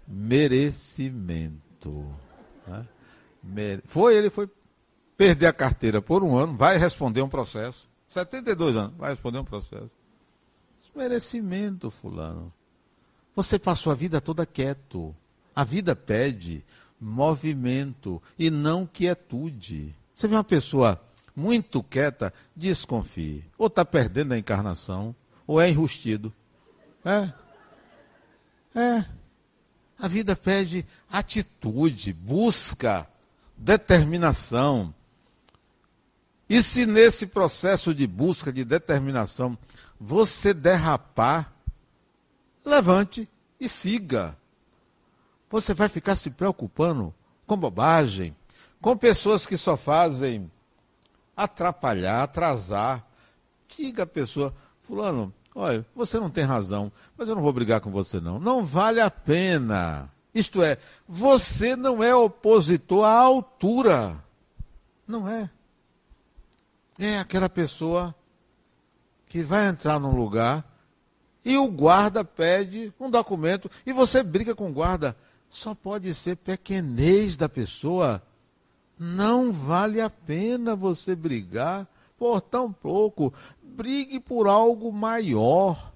merecimento. 0.08 2.06
Né? 2.68 3.82
Foi, 3.86 4.16
ele 4.16 4.30
foi 4.30 4.50
perder 5.18 5.48
a 5.48 5.54
carteira 5.54 6.02
por 6.02 6.24
um 6.24 6.38
ano, 6.38 6.58
vai 6.58 6.78
responder 6.78 7.22
um 7.22 7.30
processo. 7.30 7.90
72 8.08 8.76
anos, 8.76 8.94
vai 8.98 9.12
responder 9.12 9.40
um 9.40 9.46
processo. 9.46 9.90
Merecimento, 10.96 11.90
fulano. 11.90 12.54
Você 13.36 13.58
passou 13.58 13.92
a 13.92 13.96
vida 13.96 14.22
toda 14.22 14.46
quieto. 14.46 15.16
A 15.56 15.64
vida 15.64 15.96
pede 15.96 16.64
movimento 17.04 18.22
e 18.40 18.50
não 18.50 18.86
quietude. 18.86 19.94
Você 20.16 20.28
vê 20.28 20.36
uma 20.36 20.44
pessoa 20.44 21.02
muito 21.36 21.84
quieta, 21.84 22.34
desconfie. 22.56 23.44
Ou 23.58 23.68
está 23.68 23.84
perdendo 23.84 24.34
a 24.34 24.38
encarnação, 24.38 25.16
ou 25.46 25.60
é 25.60 25.70
enrustido. 25.70 26.34
É. 27.04 27.34
É. 28.80 29.06
A 30.00 30.08
vida 30.08 30.36
pede 30.36 30.86
atitude, 31.12 32.14
busca, 32.14 33.08
determinação. 33.58 34.94
E 36.50 36.62
se 36.62 36.86
nesse 36.86 37.28
processo 37.28 37.94
de 37.94 38.06
busca, 38.06 38.52
de 38.52 38.64
determinação, 38.64 39.58
você 40.00 40.54
derrapar, 40.54 41.54
levante 42.66 43.30
e 43.60 43.70
siga. 43.70 44.38
Você 45.54 45.72
vai 45.76 45.88
ficar 45.88 46.16
se 46.16 46.32
preocupando 46.32 47.14
com 47.46 47.56
bobagem, 47.56 48.36
com 48.82 48.98
pessoas 48.98 49.46
que 49.46 49.56
só 49.56 49.78
fazem 49.78 50.52
atrapalhar, 51.38 52.24
atrasar. 52.24 53.06
Diga 53.68 54.02
a 54.02 54.08
pessoa, 54.08 54.52
fulano, 54.82 55.32
olha, 55.54 55.86
você 55.96 56.20
não 56.20 56.32
tem 56.32 56.44
razão, 56.44 56.92
mas 57.16 57.30
eu 57.30 57.36
não 57.36 57.44
vou 57.44 57.54
brigar 57.54 57.82
com 57.82 57.92
você 57.92 58.20
não. 58.20 58.40
Não 58.40 58.66
vale 58.66 59.00
a 59.00 59.12
pena. 59.12 60.10
Isto 60.34 60.64
é, 60.64 60.80
você 61.08 61.76
não 61.76 62.04
é 62.04 62.16
opositor 62.16 63.06
à 63.06 63.12
altura. 63.12 64.18
Não 65.08 65.30
é 65.30 65.52
é 66.98 67.20
aquela 67.20 67.48
pessoa 67.48 68.16
que 69.28 69.44
vai 69.44 69.68
entrar 69.68 70.00
num 70.00 70.16
lugar 70.16 70.66
e 71.46 71.58
o 71.58 71.68
guarda 71.68 72.24
pede 72.24 72.92
um 73.00 73.12
documento 73.12 73.70
e 73.86 73.94
você 73.94 74.24
briga 74.24 74.56
com 74.56 74.72
o 74.72 74.74
guarda. 74.74 75.16
Só 75.54 75.76
pode 75.76 76.12
ser 76.16 76.36
pequenez 76.38 77.38
da 77.38 77.48
pessoa. 77.48 78.24
Não 78.98 79.52
vale 79.54 80.02
a 80.02 80.10
pena 80.10 80.76
você 80.76 81.16
brigar 81.16 81.88
por 82.18 82.42
tão 82.42 82.74
pouco. 82.74 83.32
Brigue 83.62 84.20
por 84.20 84.48
algo 84.48 84.92
maior. 84.92 85.94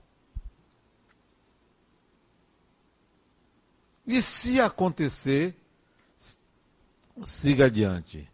E 4.05 4.21
se 4.21 4.61
acontecer, 4.61 5.55
siga 7.23 7.65
adiante. 7.65 8.29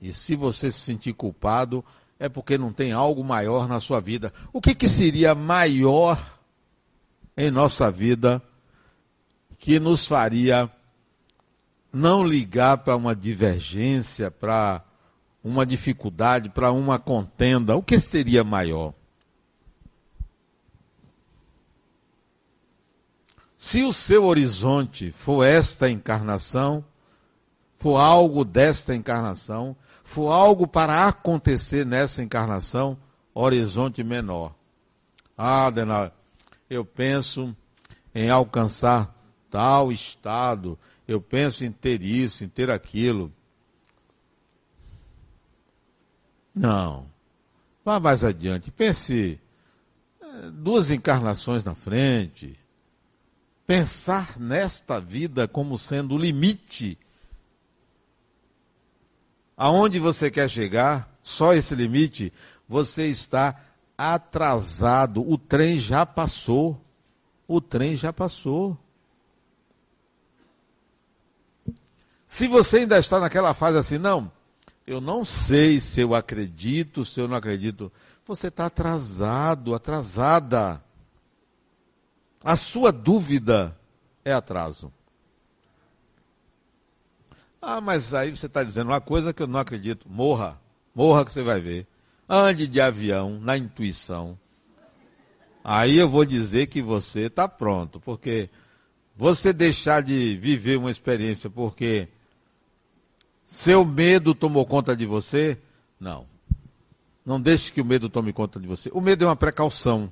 E 0.00 0.12
se 0.12 0.36
você 0.36 0.70
se 0.70 0.78
sentir 0.78 1.14
culpado, 1.14 1.84
é 2.16 2.28
porque 2.28 2.56
não 2.56 2.72
tem 2.72 2.92
algo 2.92 3.24
maior 3.24 3.66
na 3.66 3.80
sua 3.80 3.98
vida. 3.98 4.32
O 4.52 4.60
que, 4.60 4.72
que 4.72 4.88
seria 4.88 5.34
maior 5.34 6.38
em 7.36 7.50
nossa 7.50 7.90
vida 7.90 8.40
que 9.66 9.80
nos 9.80 10.06
faria 10.06 10.70
não 11.92 12.24
ligar 12.24 12.78
para 12.78 12.94
uma 12.94 13.16
divergência, 13.16 14.30
para 14.30 14.80
uma 15.42 15.66
dificuldade, 15.66 16.48
para 16.48 16.70
uma 16.70 17.00
contenda? 17.00 17.74
O 17.74 17.82
que 17.82 17.98
seria 17.98 18.44
maior? 18.44 18.94
Se 23.58 23.82
o 23.82 23.92
seu 23.92 24.26
horizonte 24.26 25.10
for 25.10 25.42
esta 25.42 25.90
encarnação, 25.90 26.84
for 27.74 27.96
algo 27.96 28.44
desta 28.44 28.94
encarnação, 28.94 29.76
for 30.04 30.30
algo 30.30 30.68
para 30.68 31.08
acontecer 31.08 31.84
nessa 31.84 32.22
encarnação, 32.22 32.96
horizonte 33.34 34.04
menor. 34.04 34.54
Ah, 35.36 35.66
Adenal, 35.66 36.12
eu 36.70 36.84
penso 36.84 37.52
em 38.14 38.30
alcançar 38.30 39.15
tal 39.50 39.90
estado, 39.92 40.78
eu 41.06 41.20
penso 41.20 41.64
em 41.64 41.72
ter 41.72 42.02
isso, 42.02 42.44
em 42.44 42.48
ter 42.48 42.70
aquilo. 42.70 43.32
Não. 46.54 47.06
Vá 47.84 48.00
mais 48.00 48.24
adiante. 48.24 48.70
Pense 48.70 49.38
eh, 50.20 50.50
duas 50.52 50.90
encarnações 50.90 51.62
na 51.62 51.74
frente. 51.74 52.58
Pensar 53.66 54.38
nesta 54.38 55.00
vida 55.00 55.46
como 55.46 55.76
sendo 55.76 56.14
o 56.14 56.18
limite. 56.18 56.98
Aonde 59.56 59.98
você 59.98 60.30
quer 60.30 60.48
chegar, 60.48 61.16
só 61.22 61.52
esse 61.54 61.74
limite, 61.74 62.32
você 62.68 63.08
está 63.08 63.60
atrasado. 63.96 65.28
O 65.28 65.38
trem 65.38 65.78
já 65.78 66.04
passou. 66.04 66.80
O 67.46 67.60
trem 67.60 67.96
já 67.96 68.12
passou. 68.12 68.78
Se 72.26 72.48
você 72.48 72.78
ainda 72.78 72.98
está 72.98 73.20
naquela 73.20 73.54
fase 73.54 73.78
assim, 73.78 73.98
não, 73.98 74.30
eu 74.86 75.00
não 75.00 75.24
sei 75.24 75.80
se 75.80 76.00
eu 76.00 76.14
acredito, 76.14 77.04
se 77.04 77.20
eu 77.20 77.28
não 77.28 77.36
acredito, 77.36 77.92
você 78.26 78.48
está 78.48 78.66
atrasado, 78.66 79.74
atrasada. 79.74 80.82
A 82.42 82.56
sua 82.56 82.92
dúvida 82.92 83.76
é 84.24 84.32
atraso. 84.32 84.92
Ah, 87.60 87.80
mas 87.80 88.14
aí 88.14 88.30
você 88.34 88.46
está 88.46 88.62
dizendo 88.62 88.90
uma 88.90 89.00
coisa 89.00 89.32
que 89.32 89.42
eu 89.42 89.46
não 89.46 89.58
acredito. 89.58 90.08
Morra. 90.08 90.60
Morra 90.94 91.24
que 91.24 91.32
você 91.32 91.42
vai 91.42 91.60
ver. 91.60 91.86
Ande 92.28 92.66
de 92.66 92.80
avião, 92.80 93.40
na 93.40 93.56
intuição. 93.56 94.38
Aí 95.64 95.96
eu 95.96 96.08
vou 96.08 96.24
dizer 96.24 96.66
que 96.68 96.80
você 96.80 97.22
está 97.22 97.48
pronto, 97.48 97.98
porque 98.00 98.48
você 99.16 99.52
deixar 99.52 100.00
de 100.00 100.36
viver 100.36 100.76
uma 100.76 100.90
experiência 100.90 101.50
porque 101.50 102.08
seu 103.46 103.84
medo 103.84 104.34
tomou 104.34 104.66
conta 104.66 104.96
de 104.96 105.06
você? 105.06 105.56
Não. 106.00 106.26
Não 107.24 107.40
deixe 107.40 107.70
que 107.70 107.80
o 107.80 107.84
medo 107.84 108.08
tome 108.08 108.32
conta 108.32 108.58
de 108.58 108.66
você. 108.66 108.90
O 108.92 109.00
medo 109.00 109.24
é 109.24 109.28
uma 109.28 109.36
precaução. 109.36 110.10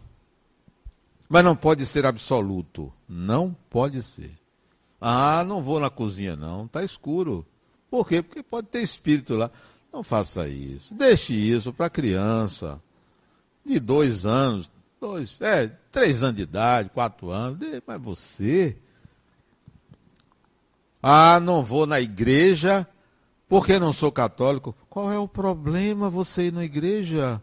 Mas 1.28 1.44
não 1.44 1.56
pode 1.56 1.84
ser 1.84 2.06
absoluto. 2.06 2.92
Não 3.08 3.54
pode 3.68 4.02
ser. 4.02 4.32
Ah, 5.00 5.44
não 5.44 5.62
vou 5.62 5.80
na 5.80 5.90
cozinha 5.90 6.34
não, 6.36 6.64
está 6.64 6.82
escuro. 6.82 7.44
Por 7.90 8.08
quê? 8.08 8.22
Porque 8.22 8.42
pode 8.42 8.68
ter 8.68 8.82
espírito 8.82 9.34
lá. 9.34 9.50
Não 9.92 10.02
faça 10.02 10.48
isso. 10.48 10.94
Deixe 10.94 11.34
isso 11.34 11.72
para 11.72 11.90
criança 11.90 12.80
de 13.64 13.78
dois 13.78 14.24
anos, 14.24 14.70
dois, 15.00 15.40
é, 15.40 15.68
três 15.92 16.22
anos 16.22 16.36
de 16.36 16.42
idade, 16.42 16.90
quatro 16.90 17.30
anos. 17.30 17.58
Mas 17.86 18.00
você. 18.00 18.76
Ah, 21.02 21.38
não 21.38 21.62
vou 21.62 21.86
na 21.86 22.00
igreja 22.00 22.88
porque 23.54 23.78
não 23.78 23.92
sou 23.92 24.10
católico. 24.10 24.74
Qual 24.90 25.12
é 25.12 25.16
o 25.16 25.28
problema 25.28 26.10
você 26.10 26.48
ir 26.48 26.52
na 26.52 26.64
igreja? 26.64 27.40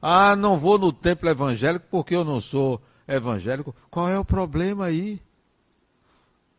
Ah, 0.00 0.34
não 0.34 0.56
vou 0.56 0.78
no 0.78 0.90
templo 0.90 1.28
evangélico 1.28 1.84
porque 1.90 2.16
eu 2.16 2.24
não 2.24 2.40
sou 2.40 2.80
evangélico. 3.06 3.76
Qual 3.90 4.08
é 4.08 4.18
o 4.18 4.24
problema 4.24 4.86
aí? 4.86 5.20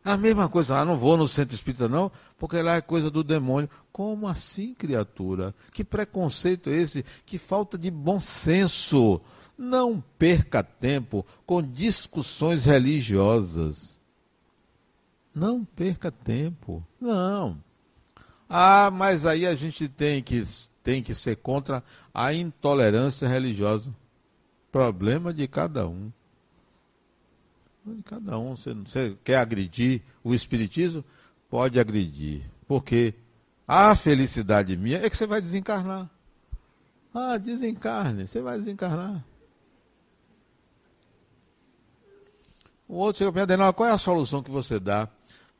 A 0.04 0.16
mesma 0.16 0.48
coisa, 0.48 0.78
ah, 0.78 0.84
não 0.84 0.96
vou 0.96 1.16
no 1.16 1.26
centro 1.26 1.52
espírita 1.52 1.88
não, 1.88 2.12
porque 2.38 2.62
lá 2.62 2.76
é 2.76 2.80
coisa 2.80 3.10
do 3.10 3.24
demônio. 3.24 3.68
Como 3.90 4.28
assim, 4.28 4.72
criatura? 4.72 5.52
Que 5.72 5.82
preconceito 5.82 6.70
é 6.70 6.74
esse? 6.74 7.04
Que 7.26 7.38
falta 7.38 7.76
de 7.76 7.90
bom 7.90 8.20
senso. 8.20 9.20
Não 9.58 10.00
perca 10.16 10.62
tempo 10.62 11.26
com 11.44 11.60
discussões 11.60 12.64
religiosas. 12.64 13.98
Não 15.34 15.64
perca 15.64 16.12
tempo. 16.12 16.86
Não. 17.00 17.58
Ah, 18.54 18.90
mas 18.90 19.24
aí 19.24 19.46
a 19.46 19.54
gente 19.54 19.88
tem 19.88 20.22
que, 20.22 20.46
tem 20.82 21.02
que 21.02 21.14
ser 21.14 21.36
contra 21.36 21.82
a 22.12 22.34
intolerância 22.34 23.26
religiosa. 23.26 23.90
Problema 24.70 25.32
de 25.32 25.48
cada 25.48 25.88
um. 25.88 26.12
De 27.82 28.02
cada 28.02 28.38
um. 28.38 28.54
Você, 28.54 28.74
você 28.74 29.16
quer 29.24 29.36
agredir 29.36 30.02
o 30.22 30.34
Espiritismo? 30.34 31.02
Pode 31.48 31.80
agredir. 31.80 32.42
Porque 32.68 33.14
a 33.66 33.94
felicidade 33.94 34.76
minha 34.76 34.98
é 34.98 35.08
que 35.08 35.16
você 35.16 35.26
vai 35.26 35.40
desencarnar. 35.40 36.10
Ah, 37.14 37.38
desencarne, 37.38 38.26
você 38.26 38.42
vai 38.42 38.58
desencarnar. 38.58 39.24
O 42.86 42.96
outro 42.96 43.20
chega 43.20 43.32
para 43.32 43.56
mim, 43.56 43.72
qual 43.72 43.88
é 43.88 43.92
a 43.92 43.98
solução 43.98 44.42
que 44.42 44.50
você 44.50 44.78
dá 44.78 45.08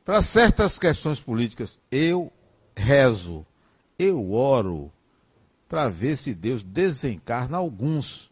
para 0.05 0.21
certas 0.21 0.77
questões 0.77 1.19
políticas? 1.19 1.79
Eu 1.89 2.31
rezo, 2.75 3.45
eu 3.97 4.33
oro 4.33 4.91
para 5.67 5.89
ver 5.89 6.17
se 6.17 6.33
Deus 6.33 6.61
desencarna 6.61 7.57
alguns. 7.57 8.31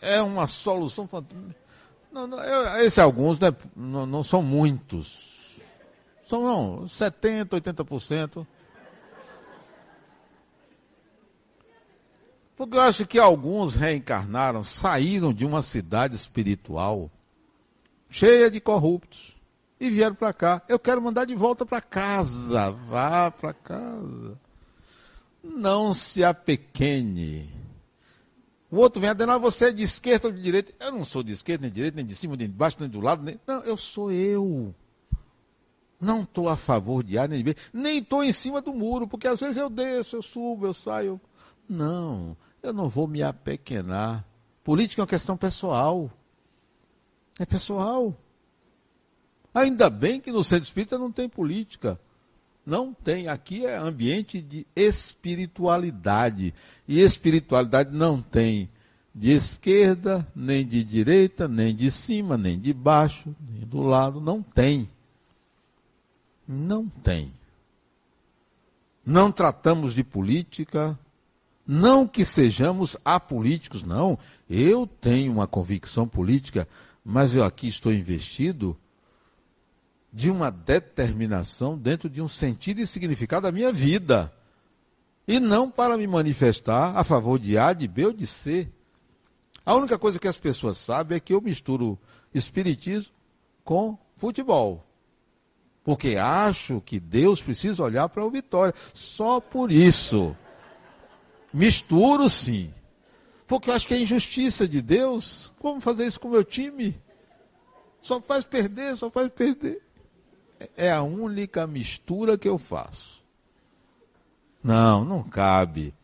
É 0.00 0.20
uma 0.22 0.46
solução 0.46 1.06
fantástica. 1.06 1.60
Não, 2.10 2.26
não, 2.26 2.40
esse 2.80 3.00
alguns 3.00 3.38
né, 3.38 3.54
não, 3.76 4.06
não 4.06 4.22
são 4.22 4.42
muitos. 4.42 5.60
São 6.26 6.42
não, 6.42 6.84
70%, 6.84 7.46
80%. 7.48 8.46
Porque 12.56 12.76
eu 12.76 12.80
acho 12.80 13.06
que 13.06 13.18
alguns 13.18 13.74
reencarnaram, 13.74 14.62
saíram 14.62 15.32
de 15.32 15.46
uma 15.46 15.62
cidade 15.62 16.14
espiritual 16.14 17.10
cheia 18.08 18.50
de 18.50 18.60
corruptos 18.60 19.39
e 19.80 19.88
vieram 19.88 20.14
para 20.14 20.32
cá. 20.32 20.62
Eu 20.68 20.78
quero 20.78 21.00
mandar 21.00 21.24
de 21.24 21.34
volta 21.34 21.64
para 21.64 21.80
casa. 21.80 22.70
Vá 22.70 23.30
para 23.30 23.54
casa. 23.54 24.38
Não 25.42 25.94
se 25.94 26.22
apequene. 26.22 27.50
O 28.70 28.76
outro 28.76 29.00
vem 29.00 29.10
a 29.10 29.14
dizer, 29.14 29.38
você 29.38 29.68
é 29.68 29.72
de 29.72 29.82
esquerda 29.82 30.28
ou 30.28 30.34
de 30.34 30.40
direita? 30.40 30.72
Eu 30.78 30.92
não 30.92 31.04
sou 31.04 31.22
de 31.22 31.32
esquerda, 31.32 31.62
nem 31.62 31.70
de 31.70 31.74
direita, 31.74 31.96
nem 31.96 32.06
de 32.06 32.14
cima, 32.14 32.36
nem 32.36 32.46
de 32.46 32.54
baixo, 32.54 32.76
nem 32.78 32.88
do 32.88 33.00
lado. 33.00 33.22
Nem... 33.22 33.40
Não, 33.46 33.60
eu 33.62 33.76
sou 33.76 34.12
eu. 34.12 34.74
Não 35.98 36.22
estou 36.22 36.48
a 36.48 36.56
favor 36.56 37.02
de 37.02 37.18
A 37.18 37.26
nem 37.26 37.38
de 37.38 37.44
B. 37.44 37.56
Nem 37.72 37.98
estou 37.98 38.22
em 38.22 38.32
cima 38.32 38.60
do 38.60 38.72
muro, 38.72 39.08
porque 39.08 39.26
às 39.26 39.40
vezes 39.40 39.56
eu 39.56 39.68
desço, 39.68 40.16
eu 40.16 40.22
subo, 40.22 40.66
eu 40.66 40.74
saio. 40.74 41.20
Não, 41.68 42.36
eu 42.62 42.72
não 42.72 42.88
vou 42.88 43.08
me 43.08 43.22
apequenar. 43.22 44.24
Política 44.62 45.00
é 45.00 45.02
uma 45.02 45.08
questão 45.08 45.36
pessoal. 45.36 46.10
É 47.38 47.46
pessoal. 47.46 48.14
Ainda 49.52 49.90
bem 49.90 50.20
que 50.20 50.30
no 50.30 50.44
centro 50.44 50.64
espírita 50.64 50.98
não 50.98 51.10
tem 51.10 51.28
política. 51.28 51.98
Não 52.64 52.92
tem. 52.92 53.28
Aqui 53.28 53.66
é 53.66 53.76
ambiente 53.76 54.40
de 54.40 54.66
espiritualidade. 54.76 56.54
E 56.86 57.00
espiritualidade 57.00 57.92
não 57.92 58.22
tem 58.22 58.68
de 59.14 59.30
esquerda, 59.32 60.26
nem 60.34 60.64
de 60.64 60.84
direita, 60.84 61.48
nem 61.48 61.74
de 61.74 61.90
cima, 61.90 62.38
nem 62.38 62.58
de 62.58 62.72
baixo, 62.72 63.34
nem 63.50 63.66
do 63.66 63.82
lado. 63.82 64.20
Não 64.20 64.40
tem. 64.42 64.88
Não 66.46 66.88
tem. 66.88 67.32
Não 69.04 69.32
tratamos 69.32 69.94
de 69.94 70.04
política. 70.04 70.98
Não 71.66 72.06
que 72.06 72.24
sejamos 72.24 72.96
apolíticos, 73.04 73.82
não. 73.82 74.18
Eu 74.48 74.86
tenho 74.86 75.32
uma 75.32 75.46
convicção 75.46 76.06
política, 76.06 76.68
mas 77.04 77.34
eu 77.34 77.44
aqui 77.44 77.68
estou 77.68 77.92
investido 77.92 78.76
de 80.12 80.30
uma 80.30 80.50
determinação 80.50 81.78
dentro 81.78 82.08
de 82.08 82.20
um 82.20 82.28
sentido 82.28 82.80
e 82.80 82.86
significado 82.86 83.42
da 83.42 83.52
minha 83.52 83.72
vida. 83.72 84.32
E 85.26 85.38
não 85.38 85.70
para 85.70 85.96
me 85.96 86.06
manifestar 86.06 86.96
a 86.96 87.04
favor 87.04 87.38
de 87.38 87.56
A, 87.56 87.72
de 87.72 87.86
B 87.86 88.06
ou 88.06 88.12
de 88.12 88.26
C. 88.26 88.68
A 89.64 89.74
única 89.74 89.98
coisa 89.98 90.18
que 90.18 90.26
as 90.26 90.38
pessoas 90.38 90.78
sabem 90.78 91.16
é 91.16 91.20
que 91.20 91.32
eu 91.32 91.40
misturo 91.40 91.98
espiritismo 92.34 93.14
com 93.62 93.96
futebol. 94.16 94.84
Porque 95.84 96.16
acho 96.16 96.80
que 96.80 96.98
Deus 96.98 97.40
precisa 97.40 97.82
olhar 97.82 98.08
para 98.08 98.24
o 98.24 98.30
Vitória. 98.30 98.74
Só 98.92 99.40
por 99.40 99.70
isso. 99.70 100.36
Misturo 101.52 102.28
sim. 102.28 102.74
Porque 103.46 103.70
eu 103.70 103.74
acho 103.74 103.86
que 103.86 103.94
é 103.94 104.00
injustiça 104.00 104.66
de 104.66 104.82
Deus. 104.82 105.52
Como 105.58 105.80
fazer 105.80 106.06
isso 106.06 106.18
com 106.18 106.28
o 106.28 106.32
meu 106.32 106.44
time? 106.44 107.00
Só 108.02 108.20
faz 108.20 108.44
perder, 108.44 108.96
só 108.96 109.10
faz 109.10 109.28
perder 109.30 109.80
é 110.76 110.90
a 110.90 111.02
única 111.02 111.66
mistura 111.66 112.36
que 112.36 112.48
eu 112.48 112.58
faço. 112.58 113.22
Não, 114.62 115.04
não 115.04 115.22
cabe. 115.22 115.94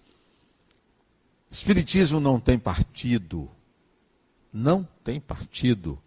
Espiritismo 1.50 2.20
não 2.20 2.40
tem 2.40 2.58
partido. 2.58 3.50
Não 4.52 4.88
tem 5.04 5.20
partido. 5.20 5.98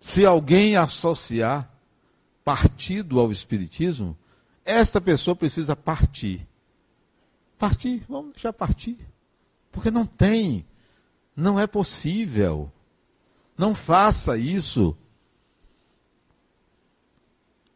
Se 0.00 0.24
alguém 0.24 0.76
associar 0.76 1.70
partido 2.44 3.20
ao 3.20 3.30
Espiritismo, 3.30 4.16
esta 4.64 5.00
pessoa 5.00 5.34
precisa 5.34 5.74
partir. 5.74 6.46
Partir, 7.58 8.04
vamos 8.08 8.32
deixar 8.32 8.52
partir. 8.52 8.98
Porque 9.70 9.90
não 9.90 10.06
tem. 10.06 10.66
Não 11.36 11.58
é 11.58 11.66
possível. 11.66 12.70
Não 13.56 13.74
faça 13.74 14.36
isso. 14.36 14.96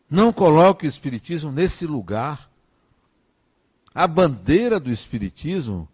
Não 0.09 0.33
coloque 0.33 0.87
o 0.87 0.88
Espiritismo 0.88 1.51
nesse 1.51 1.87
lugar. 1.87 2.49
A 3.95 4.07
bandeira 4.07 4.79
do 4.79 4.90
Espiritismo 4.90 5.88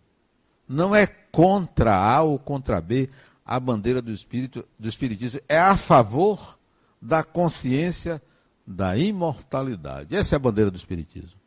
não 0.68 0.94
é 0.94 1.06
contra 1.06 1.96
A 1.96 2.22
ou 2.22 2.38
contra 2.38 2.80
B. 2.80 3.08
A 3.44 3.58
bandeira 3.58 4.00
do, 4.00 4.12
espírito, 4.12 4.66
do 4.78 4.88
Espiritismo 4.88 5.40
é 5.48 5.58
a 5.58 5.76
favor 5.76 6.58
da 7.00 7.24
consciência 7.24 8.22
da 8.66 8.96
imortalidade. 8.96 10.14
Essa 10.14 10.34
é 10.34 10.36
a 10.36 10.40
bandeira 10.40 10.70
do 10.70 10.76
Espiritismo. 10.76 11.40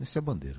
Essa 0.00 0.18
é 0.18 0.20
a 0.20 0.22
bandeira. 0.22 0.58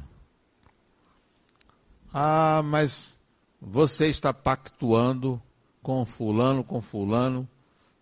Ah, 2.13 2.62
mas 2.63 3.20
você 3.62 4.08
está 4.08 4.34
pactuando 4.34 5.42
com 5.82 6.06
fulano, 6.06 6.63
com 6.63 6.82
fulano. 6.82 7.48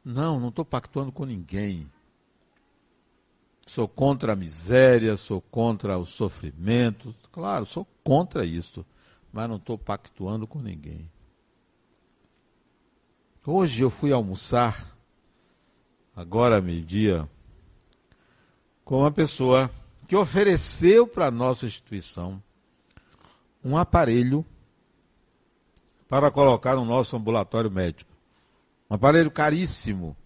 Não, 0.03 0.39
não 0.39 0.49
estou 0.49 0.63
pactuando 0.63 1.11
com 1.11 1.25
ninguém. 1.25 1.89
Sou 3.77 3.87
contra 3.87 4.33
a 4.33 4.35
miséria, 4.35 5.15
sou 5.17 5.39
contra 5.39 5.99
o 5.99 6.03
sofrimento. 6.03 7.13
Claro, 7.31 7.63
sou 7.63 7.85
contra 8.03 8.43
isso. 8.43 8.83
Mas 9.31 9.47
não 9.47 9.57
estou 9.57 9.77
pactuando 9.77 10.47
com 10.47 10.57
ninguém. 10.57 11.07
Hoje 13.45 13.83
eu 13.83 13.91
fui 13.91 14.11
almoçar, 14.11 14.97
agora 16.15 16.59
meio-dia, 16.59 17.29
com 18.83 19.01
uma 19.01 19.11
pessoa 19.11 19.69
que 20.07 20.15
ofereceu 20.15 21.05
para 21.05 21.27
a 21.27 21.31
nossa 21.31 21.67
instituição 21.67 22.41
um 23.63 23.77
aparelho 23.77 24.43
para 26.09 26.31
colocar 26.31 26.75
no 26.75 26.83
nosso 26.83 27.15
ambulatório 27.15 27.69
médico. 27.69 28.11
Um 28.89 28.95
aparelho 28.95 29.29
caríssimo. 29.29 30.17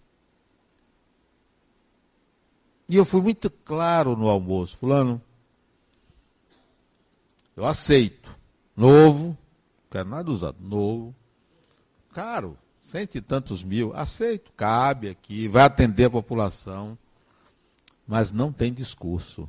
E 2.92 2.96
eu 2.96 3.06
fui 3.06 3.22
muito 3.22 3.48
claro 3.48 4.14
no 4.14 4.28
almoço, 4.28 4.76
fulano. 4.76 5.18
Eu 7.56 7.64
aceito. 7.64 8.30
Novo, 8.76 9.34
quero 9.90 10.10
nada 10.10 10.30
usado, 10.30 10.58
novo. 10.60 11.16
Caro, 12.12 12.58
cento 12.82 13.14
e 13.14 13.22
tantos 13.22 13.64
mil, 13.64 13.96
aceito, 13.96 14.52
cabe 14.52 15.08
aqui, 15.08 15.48
vai 15.48 15.62
atender 15.62 16.04
a 16.04 16.10
população. 16.10 16.98
Mas 18.06 18.30
não 18.30 18.52
tem 18.52 18.70
discurso. 18.70 19.48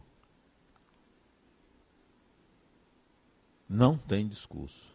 Não 3.68 3.98
tem 3.98 4.26
discurso 4.26 4.94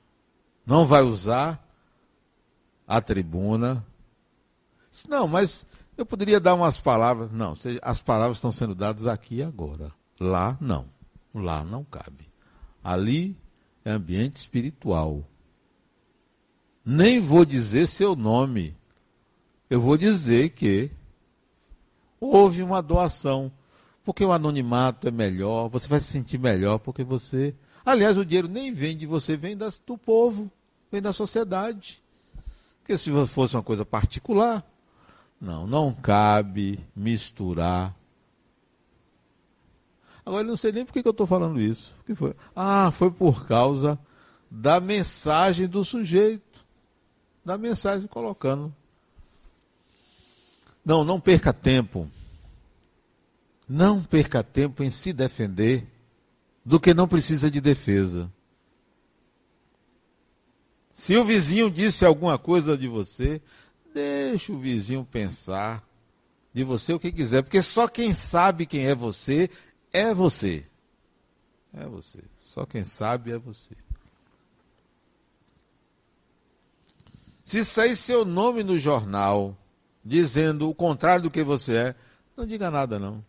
não 0.69 0.85
vai 0.85 1.01
usar 1.01 1.67
a 2.87 3.01
tribuna. 3.01 3.83
Não, 5.09 5.27
mas 5.27 5.65
eu 5.99 6.07
poderia 6.07 6.39
dar 6.39 6.55
umas 6.55 6.81
palavras. 6.81 7.31
Não, 7.33 7.55
as 7.83 8.01
palavras 8.01 8.39
estão 8.39 8.53
sendo 8.53 8.75
dadas 8.75 9.07
aqui 9.07 9.37
e 9.37 9.43
agora. 9.43 9.93
Lá, 10.19 10.57
não. 10.61 10.87
Lá 11.35 11.65
não 11.65 11.85
cabe. 11.85 12.31
Ali 12.83 13.37
é 13.85 13.91
ambiente 13.91 14.37
espiritual. 14.37 15.29
Nem 16.85 17.21
vou 17.21 17.45
dizer 17.45 17.89
seu 17.89 18.17
nome. 18.17 18.77
Eu 19.69 19.81
vou 19.81 19.99
dizer 19.99 20.51
que 20.51 20.91
houve 22.21 22.63
uma 22.63 22.81
doação. 22.81 23.53
Porque 24.05 24.25
o 24.25 24.33
anonimato 24.33 25.07
é 25.07 25.11
melhor, 25.11 25.69
você 25.69 25.87
vai 25.87 26.01
se 26.01 26.11
sentir 26.11 26.39
melhor 26.39 26.79
porque 26.79 27.05
você. 27.05 27.55
Aliás, 27.85 28.17
o 28.17 28.25
dinheiro 28.25 28.49
nem 28.49 28.73
vem 28.73 28.97
de 28.97 29.05
você, 29.05 29.37
vem 29.37 29.55
das, 29.55 29.79
do 29.85 29.99
povo 29.99 30.51
vem 30.91 31.03
da 31.03 31.13
sociedade. 31.13 32.03
Porque 32.81 32.97
se 32.97 33.11
fosse 33.27 33.55
uma 33.55 33.63
coisa 33.63 33.85
particular, 33.85 34.65
não, 35.41 35.67
não 35.67 35.93
cabe 35.93 36.81
misturar. 36.95 37.95
Agora 40.25 40.43
eu 40.43 40.49
não 40.49 40.57
sei 40.57 40.73
nem 40.73 40.85
por 40.85 40.93
que 40.93 41.07
eu 41.07 41.11
estou 41.11 41.27
falando 41.27 41.61
isso. 41.61 41.95
O 42.01 42.05
que 42.05 42.15
foi? 42.15 42.35
Ah, 42.55 42.91
foi 42.91 43.11
por 43.11 43.47
causa 43.47 43.99
da 44.51 44.81
mensagem 44.81 45.67
do 45.67 45.85
sujeito. 45.85 46.67
Da 47.45 47.57
mensagem 47.57 48.07
colocando. 48.07 48.75
Não, 50.85 51.05
não 51.05 51.21
perca 51.21 51.53
tempo. 51.53 52.11
Não 53.69 54.03
perca 54.03 54.43
tempo 54.43 54.83
em 54.83 54.91
se 54.91 55.13
defender 55.13 55.87
do 56.65 56.79
que 56.79 56.93
não 56.93 57.09
precisa 57.09 57.51
de 57.51 57.61
defesa. 57.61 58.31
Se 60.93 61.17
o 61.17 61.25
vizinho 61.25 61.71
disse 61.71 62.05
alguma 62.05 62.39
coisa 62.39 62.77
de 62.77 62.89
você, 62.89 63.41
deixa 63.99 64.53
o 64.53 64.59
vizinho 64.59 65.05
pensar 65.05 65.83
de 66.55 66.63
você 66.63 66.93
o 66.93 67.01
que 67.01 67.11
quiser, 67.11 67.43
porque 67.43 67.61
só 67.61 67.89
quem 67.89 68.15
sabe 68.15 68.65
quem 68.65 68.87
é 68.87 68.95
você 68.95 69.51
é 69.93 70.15
você. 70.15 70.65
É 71.75 71.85
você. 71.85 72.21
Só 72.45 72.65
quem 72.65 72.85
sabe 72.85 73.33
é 73.33 73.39
você. 73.39 73.75
Se 77.45 77.65
sair 77.65 77.97
seu 77.97 78.25
nome 78.25 78.63
no 78.63 78.79
jornal 78.79 79.57
dizendo 80.05 80.69
o 80.69 80.75
contrário 80.75 81.25
do 81.25 81.31
que 81.31 81.43
você 81.43 81.77
é, 81.77 81.95
não 82.37 82.47
diga 82.47 82.71
nada 82.71 82.99
não. 82.99 83.25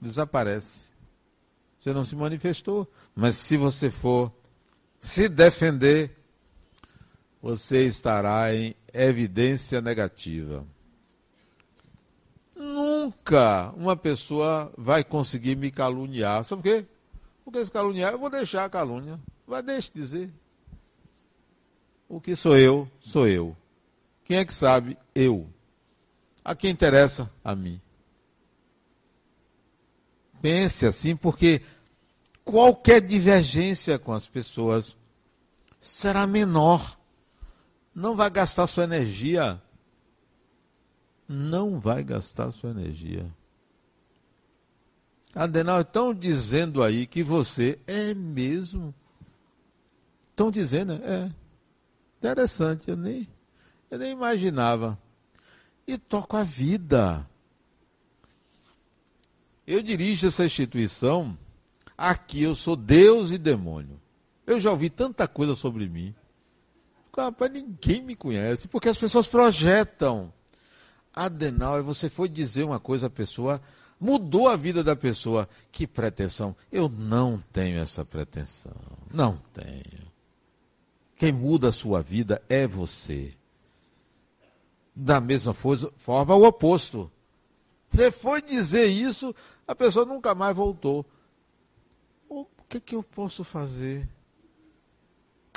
Desaparece. 0.00 0.88
Você 1.80 1.92
não 1.92 2.04
se 2.04 2.16
manifestou. 2.16 2.90
Mas 3.14 3.36
se 3.36 3.56
você 3.56 3.90
for 3.90 4.32
se 4.98 5.28
defender, 5.28 6.17
você 7.40 7.86
estará 7.86 8.54
em 8.54 8.74
evidência 8.92 9.80
negativa. 9.80 10.64
Nunca 12.54 13.72
uma 13.76 13.96
pessoa 13.96 14.72
vai 14.76 15.04
conseguir 15.04 15.56
me 15.56 15.70
caluniar. 15.70 16.44
Sabe 16.44 16.62
por 16.62 16.68
quê? 16.68 16.86
Porque 17.44 17.64
se 17.64 17.70
caluniar, 17.70 18.12
eu 18.12 18.18
vou 18.18 18.28
deixar 18.28 18.64
a 18.64 18.68
calúnia. 18.68 19.18
Vai 19.46 19.62
deixe 19.62 19.90
dizer. 19.94 20.30
O 22.08 22.20
que 22.20 22.34
sou 22.34 22.56
eu, 22.56 22.90
sou 23.00 23.28
eu. 23.28 23.56
Quem 24.24 24.38
é 24.38 24.44
que 24.44 24.52
sabe? 24.52 24.98
Eu. 25.14 25.46
A 26.44 26.54
quem 26.54 26.70
interessa? 26.70 27.30
A 27.44 27.54
mim. 27.54 27.80
Pense 30.42 30.86
assim, 30.86 31.16
porque 31.16 31.62
qualquer 32.44 33.00
divergência 33.00 33.98
com 33.98 34.12
as 34.12 34.26
pessoas 34.26 34.96
será 35.80 36.26
menor 36.26 36.97
não 37.98 38.14
vai 38.14 38.30
gastar 38.30 38.68
sua 38.68 38.84
energia. 38.84 39.60
Não 41.26 41.80
vai 41.80 42.04
gastar 42.04 42.52
sua 42.52 42.70
energia. 42.70 43.26
Adenal, 45.34 45.80
estão 45.80 46.14
dizendo 46.14 46.80
aí 46.80 47.08
que 47.08 47.24
você 47.24 47.76
é 47.88 48.14
mesmo. 48.14 48.94
Estão 50.30 50.48
dizendo, 50.48 50.92
é. 50.92 51.28
Interessante, 52.18 52.88
eu 52.88 52.96
nem, 52.96 53.26
eu 53.90 53.98
nem 53.98 54.12
imaginava. 54.12 54.96
E 55.84 55.98
toco 55.98 56.36
a 56.36 56.44
vida. 56.44 57.26
Eu 59.66 59.82
dirijo 59.82 60.28
essa 60.28 60.44
instituição, 60.44 61.36
aqui 61.96 62.44
eu 62.44 62.54
sou 62.54 62.76
Deus 62.76 63.32
e 63.32 63.38
demônio. 63.38 64.00
Eu 64.46 64.60
já 64.60 64.70
ouvi 64.70 64.88
tanta 64.88 65.26
coisa 65.26 65.56
sobre 65.56 65.88
mim. 65.88 66.14
Rapaz, 67.24 67.52
ninguém 67.52 68.02
me 68.02 68.14
conhece, 68.14 68.68
porque 68.68 68.88
as 68.88 68.98
pessoas 68.98 69.26
projetam. 69.26 70.32
Adenal, 71.14 71.82
você 71.82 72.08
foi 72.08 72.28
dizer 72.28 72.62
uma 72.62 72.78
coisa 72.78 73.08
à 73.08 73.10
pessoa, 73.10 73.60
mudou 73.98 74.48
a 74.48 74.56
vida 74.56 74.84
da 74.84 74.94
pessoa. 74.94 75.48
Que 75.72 75.86
pretensão. 75.86 76.54
Eu 76.70 76.88
não 76.88 77.42
tenho 77.52 77.78
essa 77.78 78.04
pretensão. 78.04 78.76
Não 79.12 79.36
tenho. 79.52 80.08
Quem 81.16 81.32
muda 81.32 81.68
a 81.68 81.72
sua 81.72 82.00
vida 82.00 82.40
é 82.48 82.66
você. 82.66 83.34
Da 84.94 85.20
mesma 85.20 85.52
forma, 85.52 86.34
o 86.34 86.46
oposto. 86.46 87.10
Você 87.90 88.12
foi 88.12 88.40
dizer 88.40 88.86
isso, 88.86 89.34
a 89.66 89.74
pessoa 89.74 90.06
nunca 90.06 90.34
mais 90.34 90.54
voltou. 90.54 91.04
O 92.28 92.46
que, 92.68 92.78
que 92.78 92.94
eu 92.94 93.02
posso 93.02 93.42
fazer? 93.42 94.08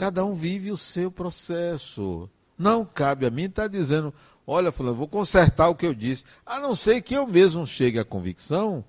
Cada 0.02 0.26
um 0.26 0.34
vive 0.34 0.72
o 0.72 0.78
seu 0.78 1.12
processo. 1.12 2.28
Não 2.58 2.84
cabe 2.84 3.28
a 3.28 3.30
mim 3.30 3.44
estar 3.44 3.68
dizendo, 3.68 4.12
olha, 4.48 4.72
fulano, 4.72 4.98
vou 4.98 5.08
consertar 5.08 5.70
o 5.70 5.76
que 5.76 5.86
eu 5.86 5.94
disse. 5.94 6.24
A 6.44 6.60
não 6.60 6.74
ser 6.74 7.04
que 7.04 7.14
eu 7.14 7.28
mesmo 7.28 7.68
chegue 7.68 8.00
à 8.00 8.04
convicção 8.04 8.84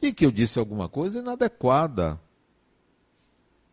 de 0.00 0.12
que 0.12 0.26
eu 0.26 0.32
disse 0.32 0.58
alguma 0.58 0.88
coisa 0.88 1.20
inadequada. 1.20 2.20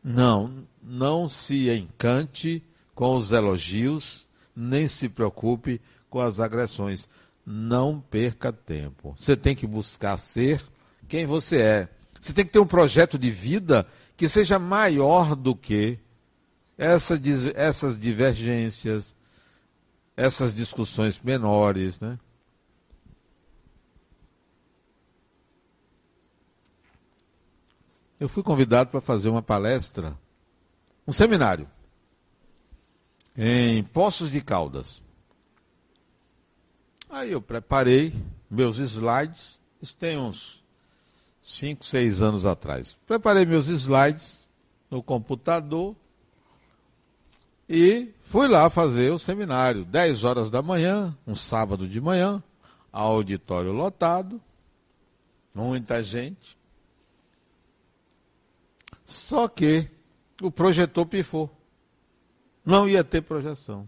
Não, 0.03 0.63
não 0.79 1.27
se 1.27 1.71
encante 1.71 2.61
com 2.93 3.15
os 3.15 3.31
elogios, 3.31 4.27
nem 4.55 4.87
se 4.87 5.09
preocupe 5.09 5.81
com 6.07 6.21
as 6.21 6.39
agressões. 6.39 7.07
Não 7.43 7.99
perca 7.99 8.53
tempo. 8.53 9.15
Você 9.17 9.35
tem 9.35 9.55
que 9.55 9.65
buscar 9.65 10.19
ser 10.19 10.61
quem 11.07 11.25
você 11.25 11.59
é. 11.59 11.89
Você 12.21 12.31
tem 12.31 12.45
que 12.45 12.51
ter 12.51 12.59
um 12.59 12.67
projeto 12.67 13.17
de 13.17 13.31
vida 13.31 13.87
que 14.15 14.29
seja 14.29 14.59
maior 14.59 15.35
do 15.35 15.55
que 15.55 16.04
essa, 16.77 17.19
essas 17.55 17.97
divergências, 17.97 19.15
essas 20.15 20.53
discussões 20.53 21.19
menores, 21.21 21.99
né? 21.99 22.19
Eu 28.19 28.29
fui 28.29 28.41
convidado 28.41 28.89
para 28.89 29.01
fazer 29.01 29.29
uma 29.29 29.41
palestra, 29.41 30.17
um 31.05 31.11
seminário, 31.11 31.69
em 33.35 33.83
Poços 33.83 34.31
de 34.31 34.41
Caldas. 34.41 35.03
Aí 37.09 37.31
eu 37.31 37.41
preparei 37.41 38.13
meus 38.49 38.77
slides, 38.79 39.59
isso 39.81 39.95
tem 39.97 40.17
uns 40.17 40.63
5, 41.41 41.85
6 41.85 42.21
anos 42.21 42.45
atrás. 42.45 42.97
Preparei 43.05 43.45
meus 43.45 43.67
slides 43.67 44.47
no 44.89 45.03
computador 45.03 45.95
e 47.67 48.13
fui 48.23 48.47
lá 48.47 48.69
fazer 48.69 49.11
o 49.11 49.19
seminário. 49.19 49.85
10 49.85 50.23
horas 50.23 50.49
da 50.49 50.61
manhã, 50.61 51.15
um 51.25 51.35
sábado 51.35 51.87
de 51.87 51.99
manhã, 51.99 52.41
auditório 52.91 53.71
lotado, 53.71 54.41
muita 55.53 56.03
gente. 56.03 56.57
Só 59.05 59.47
que 59.47 59.89
o 60.41 60.51
projetor 60.51 61.05
pifou. 61.05 61.49
Não 62.63 62.89
ia 62.89 63.03
ter 63.03 63.21
projeção. 63.21 63.87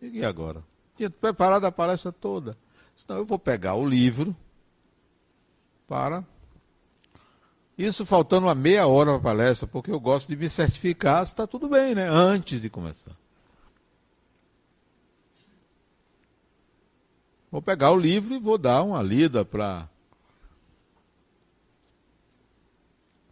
E 0.00 0.24
agora? 0.24 0.62
Tinha 0.96 1.10
preparado 1.10 1.64
a 1.64 1.72
palestra 1.72 2.12
toda. 2.12 2.56
Então 3.04 3.18
eu 3.18 3.24
vou 3.24 3.38
pegar 3.38 3.74
o 3.74 3.86
livro 3.86 4.34
para. 5.88 6.24
Isso 7.80 8.04
faltando 8.04 8.46
uma 8.46 8.54
meia 8.54 8.86
hora 8.86 9.12
para 9.12 9.16
a 9.16 9.34
palestra, 9.34 9.66
porque 9.66 9.90
eu 9.90 9.98
gosto 9.98 10.28
de 10.28 10.36
me 10.36 10.50
certificar 10.50 11.24
se 11.24 11.32
está 11.32 11.46
tudo 11.46 11.66
bem, 11.66 11.94
né? 11.94 12.10
Antes 12.10 12.60
de 12.60 12.68
começar. 12.68 13.16
Vou 17.50 17.62
pegar 17.62 17.90
o 17.90 17.96
livro 17.96 18.34
e 18.34 18.38
vou 18.38 18.58
dar 18.58 18.82
uma 18.82 19.02
lida 19.02 19.46
para 19.46 19.88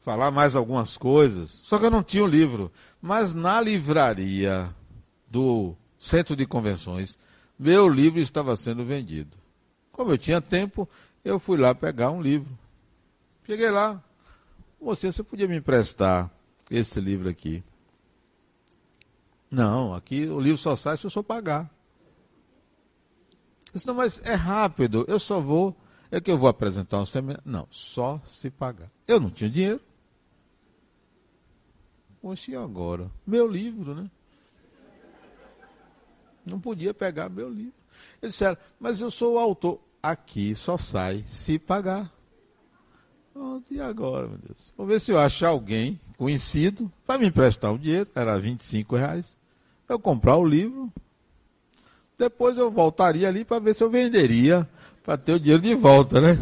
falar 0.00 0.30
mais 0.30 0.56
algumas 0.56 0.96
coisas. 0.96 1.50
Só 1.50 1.78
que 1.78 1.84
eu 1.84 1.90
não 1.90 2.02
tinha 2.02 2.24
o 2.24 2.26
livro. 2.26 2.72
Mas 3.02 3.34
na 3.34 3.60
livraria 3.60 4.74
do 5.30 5.76
Centro 5.98 6.34
de 6.34 6.46
Convenções, 6.46 7.18
meu 7.58 7.86
livro 7.86 8.18
estava 8.18 8.56
sendo 8.56 8.82
vendido. 8.82 9.36
Como 9.92 10.10
eu 10.10 10.16
tinha 10.16 10.40
tempo, 10.40 10.88
eu 11.22 11.38
fui 11.38 11.58
lá 11.58 11.74
pegar 11.74 12.10
um 12.10 12.22
livro. 12.22 12.58
Cheguei 13.44 13.70
lá. 13.70 14.02
Você, 14.80 15.10
você 15.10 15.22
podia 15.22 15.48
me 15.48 15.56
emprestar 15.56 16.30
esse 16.70 17.00
livro 17.00 17.28
aqui? 17.28 17.62
Não, 19.50 19.94
aqui 19.94 20.26
o 20.26 20.38
livro 20.38 20.58
só 20.58 20.76
sai 20.76 20.96
se 20.96 21.04
eu 21.04 21.10
só 21.10 21.22
pagar. 21.22 21.70
Eu 23.66 23.74
disse, 23.74 23.86
não, 23.86 23.94
mas 23.94 24.20
é 24.24 24.34
rápido, 24.34 25.04
eu 25.08 25.18
só 25.18 25.40
vou. 25.40 25.76
É 26.10 26.20
que 26.20 26.30
eu 26.30 26.38
vou 26.38 26.48
apresentar 26.48 27.00
um 27.00 27.06
seminário. 27.06 27.42
Não, 27.44 27.66
só 27.70 28.20
se 28.26 28.50
pagar. 28.50 28.90
Eu 29.06 29.20
não 29.20 29.30
tinha 29.30 29.50
dinheiro. 29.50 29.80
Poxa, 32.20 32.50
e 32.50 32.56
agora? 32.56 33.10
Meu 33.26 33.46
livro, 33.46 33.94
né? 33.94 34.10
Não 36.46 36.58
podia 36.58 36.94
pegar 36.94 37.28
meu 37.28 37.50
livro. 37.50 37.74
Eles 38.22 38.34
disseram, 38.34 38.56
mas 38.80 39.00
eu 39.00 39.10
sou 39.10 39.34
o 39.34 39.38
autor. 39.38 39.80
Aqui 40.02 40.54
só 40.54 40.78
sai 40.78 41.24
se 41.26 41.58
pagar. 41.58 42.10
Pronto, 43.38 43.72
e 43.72 43.80
agora, 43.80 44.26
meu 44.26 44.36
Deus? 44.36 44.72
Vou 44.76 44.84
ver 44.84 45.00
se 45.00 45.12
eu 45.12 45.18
achar 45.20 45.50
alguém 45.50 46.00
conhecido 46.16 46.90
para 47.06 47.20
me 47.20 47.28
emprestar 47.28 47.72
o 47.72 47.78
dinheiro, 47.78 48.10
era 48.12 48.36
25 48.36 48.96
reais, 48.96 49.36
eu 49.88 49.96
comprar 49.96 50.36
o 50.36 50.44
livro. 50.44 50.92
Depois 52.18 52.58
eu 52.58 52.68
voltaria 52.68 53.28
ali 53.28 53.44
para 53.44 53.60
ver 53.60 53.76
se 53.76 53.84
eu 53.84 53.88
venderia, 53.88 54.68
para 55.04 55.16
ter 55.16 55.34
o 55.34 55.38
dinheiro 55.38 55.62
de 55.62 55.72
volta, 55.76 56.20
né? 56.20 56.36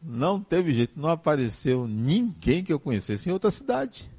Não 0.00 0.40
teve 0.40 0.74
jeito, 0.74 0.98
não 0.98 1.10
apareceu 1.10 1.86
ninguém 1.86 2.64
que 2.64 2.72
eu 2.72 2.80
conhecesse 2.80 3.28
em 3.28 3.32
outra 3.32 3.50
cidade. 3.50 4.10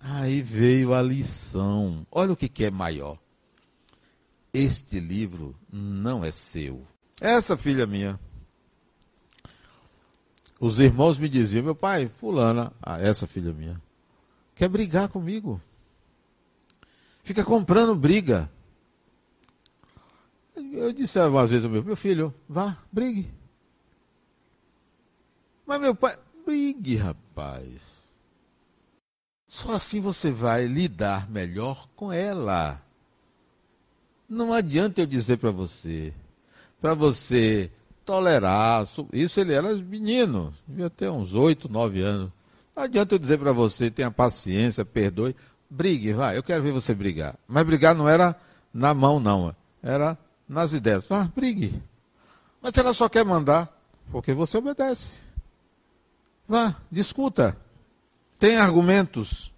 Aí 0.00 0.42
veio 0.42 0.94
a 0.94 1.00
lição. 1.00 2.04
Olha 2.10 2.32
o 2.32 2.36
que, 2.36 2.48
que 2.48 2.64
é 2.64 2.72
maior. 2.72 3.16
Este 4.52 4.98
livro 4.98 5.54
não 5.72 6.24
é 6.24 6.32
seu. 6.32 6.84
Essa 7.20 7.56
filha 7.56 7.86
minha. 7.86 8.18
Os 10.58 10.78
irmãos 10.78 11.18
me 11.18 11.28
diziam, 11.28 11.64
meu 11.64 11.74
pai, 11.74 12.08
fulana, 12.08 12.72
ah, 12.82 13.00
essa 13.00 13.26
filha 13.26 13.52
minha, 13.52 13.80
quer 14.54 14.68
brigar 14.68 15.08
comigo. 15.08 15.60
Fica 17.22 17.44
comprando 17.44 17.94
briga. 17.94 18.50
Eu 20.54 20.92
disse 20.92 21.18
uma 21.18 21.46
vez 21.46 21.64
ao 21.64 21.70
meu, 21.70 21.82
meu 21.82 21.96
filho, 21.96 22.34
vá, 22.48 22.76
brigue. 22.92 23.30
Mas 25.66 25.80
meu 25.80 25.94
pai, 25.94 26.18
brigue, 26.44 26.96
rapaz. 26.96 28.00
Só 29.46 29.74
assim 29.76 30.00
você 30.00 30.30
vai 30.30 30.66
lidar 30.66 31.28
melhor 31.30 31.88
com 31.96 32.12
ela. 32.12 32.80
Não 34.28 34.52
adianta 34.52 35.00
eu 35.00 35.06
dizer 35.06 35.38
para 35.38 35.50
você, 35.50 36.12
para 36.80 36.94
você 36.94 37.70
tolerar. 38.04 38.86
Isso 39.12 39.40
ele 39.40 39.52
era 39.52 39.72
menino, 39.74 40.52
devia 40.66 40.90
ter 40.90 41.10
uns 41.10 41.34
oito, 41.34 41.70
nove 41.70 42.02
anos. 42.02 42.30
Não 42.74 42.84
adianta 42.84 43.14
eu 43.14 43.18
dizer 43.18 43.38
para 43.38 43.52
você, 43.52 43.90
tenha 43.90 44.10
paciência, 44.10 44.84
perdoe. 44.84 45.36
Brigue, 45.68 46.12
vai, 46.12 46.36
eu 46.36 46.42
quero 46.42 46.62
ver 46.62 46.72
você 46.72 46.94
brigar. 46.94 47.36
Mas 47.46 47.64
brigar 47.64 47.94
não 47.94 48.08
era 48.08 48.34
na 48.72 48.92
mão, 48.94 49.20
não. 49.20 49.54
Era 49.82 50.18
nas 50.48 50.72
ideias. 50.72 51.06
Vá, 51.06 51.30
brigue. 51.34 51.80
Mas 52.60 52.76
ela 52.76 52.92
só 52.92 53.08
quer 53.08 53.24
mandar, 53.24 53.72
porque 54.10 54.32
você 54.32 54.58
obedece. 54.58 55.20
Vá, 56.48 56.74
discuta. 56.90 57.56
Tem 58.38 58.56
argumentos. 58.56 59.52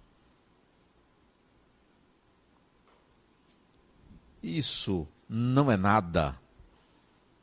Isso 4.41 5.07
não 5.27 5.71
é 5.71 5.77
nada. 5.77 6.37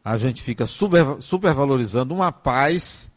A 0.04 0.16
gente 0.16 0.42
fica 0.42 0.66
super, 0.66 1.20
supervalorizando 1.20 2.14
uma 2.14 2.32
paz 2.32 3.16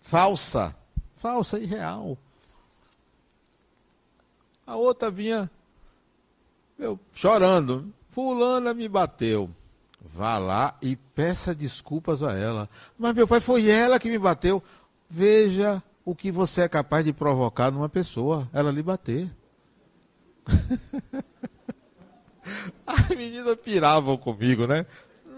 falsa, 0.00 0.76
falsa 1.16 1.58
e 1.58 1.64
real. 1.64 2.18
A 4.66 4.76
outra 4.76 5.10
vinha 5.10 5.50
chorando. 7.12 7.92
Fulana 8.10 8.74
me 8.74 8.88
bateu. 8.88 9.50
Vá 10.00 10.38
lá 10.38 10.76
e 10.80 10.96
peça 10.96 11.54
desculpas 11.54 12.22
a 12.22 12.36
ela. 12.36 12.68
Mas 12.98 13.14
meu 13.14 13.26
pai 13.26 13.40
foi 13.40 13.68
ela 13.68 13.98
que 13.98 14.08
me 14.08 14.18
bateu. 14.18 14.62
Veja 15.08 15.82
o 16.04 16.14
que 16.14 16.30
você 16.30 16.62
é 16.62 16.68
capaz 16.68 17.04
de 17.04 17.12
provocar 17.12 17.70
numa 17.70 17.88
pessoa, 17.88 18.48
ela 18.52 18.70
lhe 18.70 18.82
bater. 18.82 19.30
As 22.86 23.08
meninas 23.10 23.56
piravam 23.56 24.16
comigo, 24.16 24.66
né? 24.66 24.86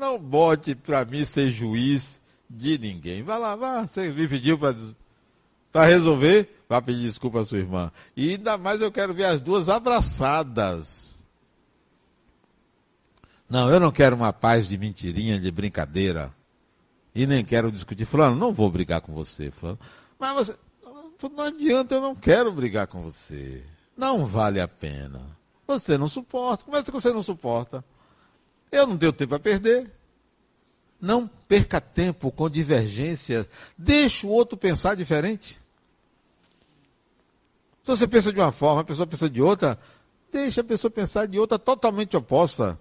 Não 0.01 0.19
bote 0.19 0.75
para 0.75 1.05
mim 1.05 1.27
ser 1.27 1.51
juiz 1.51 2.23
de 2.49 2.79
ninguém. 2.79 3.23
Vai 3.23 3.39
lá, 3.39 3.55
vá. 3.55 3.87
Você 3.87 4.11
me 4.11 4.27
pediu 4.27 4.59
para 4.59 5.85
resolver, 5.85 6.65
vá 6.67 6.81
pedir 6.81 7.03
desculpa 7.03 7.43
à 7.43 7.45
sua 7.45 7.59
irmã. 7.59 7.93
E 8.17 8.31
ainda 8.31 8.57
mais 8.57 8.81
eu 8.81 8.91
quero 8.91 9.13
ver 9.13 9.27
as 9.27 9.43
duas 9.43 9.69
abraçadas. 9.69 11.23
Não, 13.47 13.69
eu 13.69 13.79
não 13.79 13.93
quero 13.93 14.17
uma 14.17 14.33
paz 14.33 14.69
de 14.69 14.79
mentirinha, 14.79 15.39
de 15.39 15.51
brincadeira. 15.51 16.33
E 17.15 17.27
nem 17.27 17.45
quero 17.45 17.71
discutir. 17.71 18.07
Falando, 18.07 18.39
não 18.39 18.55
vou 18.55 18.71
brigar 18.71 19.03
com 19.03 19.13
você. 19.13 19.51
Falando, 19.51 19.81
mas 20.19 20.33
você. 20.35 20.57
Não 21.23 21.45
adianta, 21.45 21.97
eu 21.97 22.01
não 22.01 22.15
quero 22.15 22.51
brigar 22.51 22.87
com 22.87 23.03
você. 23.03 23.63
Não 23.95 24.25
vale 24.25 24.63
a 24.63 24.67
pena. 24.67 25.21
Você 25.67 25.99
não 25.99 26.09
suporta. 26.09 26.65
Como 26.65 26.75
é 26.79 26.83
que 26.83 26.91
você 26.91 27.13
não 27.13 27.23
suporta? 27.23 27.85
Eu 28.71 28.87
não 28.87 28.97
tenho 28.97 29.13
tempo 29.13 29.35
a 29.35 29.39
perder. 29.39 29.91
Não 31.01 31.27
perca 31.27 31.81
tempo 31.81 32.31
com 32.31 32.49
divergência. 32.49 33.49
Deixe 33.77 34.27
o 34.27 34.31
outro 34.31 34.57
pensar 34.57 34.95
diferente. 34.95 35.61
Se 37.83 37.91
você 37.91 38.07
pensa 38.07 38.33
de 38.33 38.39
uma 38.39 38.53
forma, 38.53 38.83
a 38.83 38.85
pessoa 38.85 39.07
pensa 39.07 39.29
de 39.29 39.41
outra, 39.41 39.79
deixe 40.31 40.61
a 40.61 40.65
pessoa 40.65 40.91
pensar 40.91 41.27
de 41.27 41.39
outra 41.39 41.59
totalmente 41.59 42.17
oposta. 42.17 42.79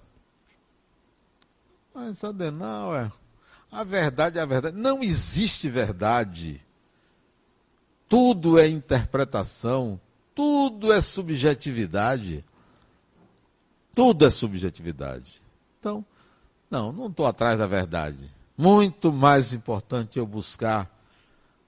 Mas, 1.93 2.23
Adenauer, 2.23 3.11
a 3.71 3.83
verdade 3.83 4.37
é 4.37 4.41
a 4.41 4.45
verdade. 4.45 4.77
Não 4.77 5.01
existe 5.01 5.69
verdade. 5.69 6.61
Tudo 8.07 8.59
é 8.59 8.67
interpretação, 8.67 9.99
tudo 10.35 10.91
é 10.91 10.99
subjetividade. 10.99 12.43
Tudo 13.95 14.25
é 14.25 14.29
subjetividade. 14.29 15.41
Então, 15.79 16.05
não, 16.69 16.91
não 16.91 17.07
estou 17.07 17.25
atrás 17.25 17.57
da 17.57 17.65
verdade. 17.65 18.29
Muito 18.57 19.11
mais 19.11 19.53
importante 19.53 20.19
eu 20.19 20.25
buscar 20.25 20.89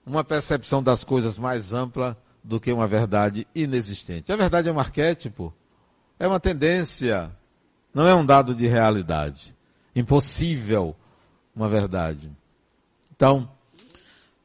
uma 0.05 0.24
percepção 0.24 0.84
das 0.84 1.03
coisas 1.03 1.38
mais 1.39 1.74
ampla 1.74 2.18
do 2.43 2.59
que 2.59 2.72
uma 2.72 2.88
verdade 2.88 3.47
inexistente. 3.55 4.32
A 4.32 4.36
verdade 4.36 4.68
é 4.68 4.72
um 4.72 4.80
arquétipo, 4.80 5.53
é 6.20 6.28
uma 6.28 6.39
tendência, 6.39 7.32
não 7.93 8.07
é 8.07 8.14
um 8.14 8.26
dado 8.26 8.53
de 8.53 8.68
realidade. 8.68 9.55
Impossível 9.95 10.95
uma 11.55 11.70
verdade. 11.70 12.32
Então, 13.16 13.49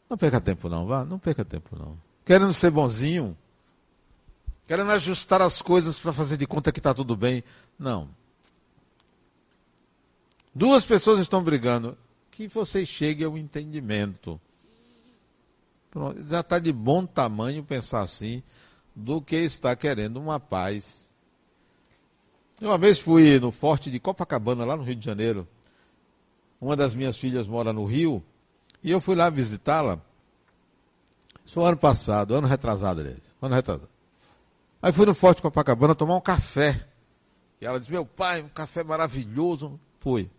não 0.09 0.17
perca 0.17 0.41
tempo 0.41 0.69
não, 0.69 0.87
vá, 0.87 1.05
não 1.05 1.19
perca 1.19 1.45
tempo 1.45 1.77
não. 1.77 1.97
Querendo 2.25 2.53
ser 2.53 2.71
bonzinho, 2.71 3.37
querendo 4.67 4.91
ajustar 4.93 5.41
as 5.41 5.59
coisas 5.59 5.99
para 5.99 6.13
fazer 6.13 6.37
de 6.37 6.47
conta 6.47 6.73
que 6.73 6.79
está 6.81 6.93
tudo 6.93 7.17
bem. 7.17 7.43
Não. 7.79 8.09
Duas 10.57 10.87
pessoas 10.87 11.21
estão 11.21 11.45
brigando. 11.45 11.99
Que 12.31 12.49
vocês 12.49 12.89
cheguem 12.89 13.27
ao 13.27 13.37
entendimento. 13.37 14.41
Pronto, 15.91 16.23
já 16.25 16.41
está 16.41 16.59
de 16.59 16.73
bom 16.73 17.05
tamanho 17.05 17.63
pensar 17.63 18.01
assim 18.01 18.43
do 18.95 19.21
que 19.21 19.37
está 19.37 19.77
querendo 19.77 20.19
uma 20.19 20.41
paz. 20.41 21.07
Uma 22.59 22.79
vez 22.79 22.99
fui 22.99 23.39
no 23.39 23.53
forte 23.53 23.91
de 23.91 24.01
Copacabana, 24.01 24.65
lá 24.65 24.79
no 24.79 24.83
Rio 24.83 24.97
de 24.97 25.05
Janeiro. 25.05 25.47
Uma 26.59 26.75
das 26.75 26.95
minhas 26.95 27.19
filhas 27.19 27.47
mora 27.47 27.71
no 27.71 27.85
Rio 27.85 28.25
e 28.83 28.91
eu 28.91 28.99
fui 28.99 29.15
lá 29.15 29.29
visitá-la. 29.29 30.01
Isso 31.45 31.55
foi 31.55 31.65
ano 31.65 31.77
passado, 31.77 32.35
ano 32.35 32.47
retrasado, 32.47 33.01
aliás. 33.01 33.21
Ano 33.43 33.55
retrasado. 33.55 33.91
Aí 34.81 34.91
fui 34.91 35.05
no 35.05 35.15
Forte 35.15 35.43
Copacabana 35.43 35.95
tomar 35.95 36.17
um 36.17 36.21
café. 36.21 36.89
E 37.61 37.67
ela 37.67 37.79
disse, 37.79 37.93
meu 37.93 38.07
pai, 38.07 38.41
um 38.41 38.49
café 38.49 38.83
maravilhoso. 38.83 39.79
Fui. 40.01 40.31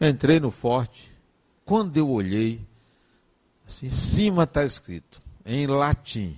Entrei 0.00 0.40
no 0.40 0.50
Forte. 0.50 1.12
Quando 1.64 1.96
eu 1.96 2.10
olhei, 2.10 2.60
assim, 3.66 3.86
em 3.86 3.90
cima 3.90 4.44
está 4.44 4.64
escrito, 4.64 5.20
em 5.44 5.66
latim. 5.66 6.36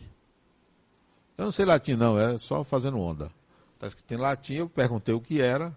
Eu 1.36 1.46
não 1.46 1.52
sei 1.52 1.64
latim 1.64 1.94
não, 1.94 2.18
é 2.18 2.38
só 2.38 2.64
fazendo 2.64 2.98
onda. 2.98 3.30
Está 3.74 3.88
escrito 3.88 4.14
em 4.14 4.16
latim, 4.16 4.54
eu 4.54 4.68
perguntei 4.68 5.14
o 5.14 5.20
que 5.20 5.40
era, 5.40 5.76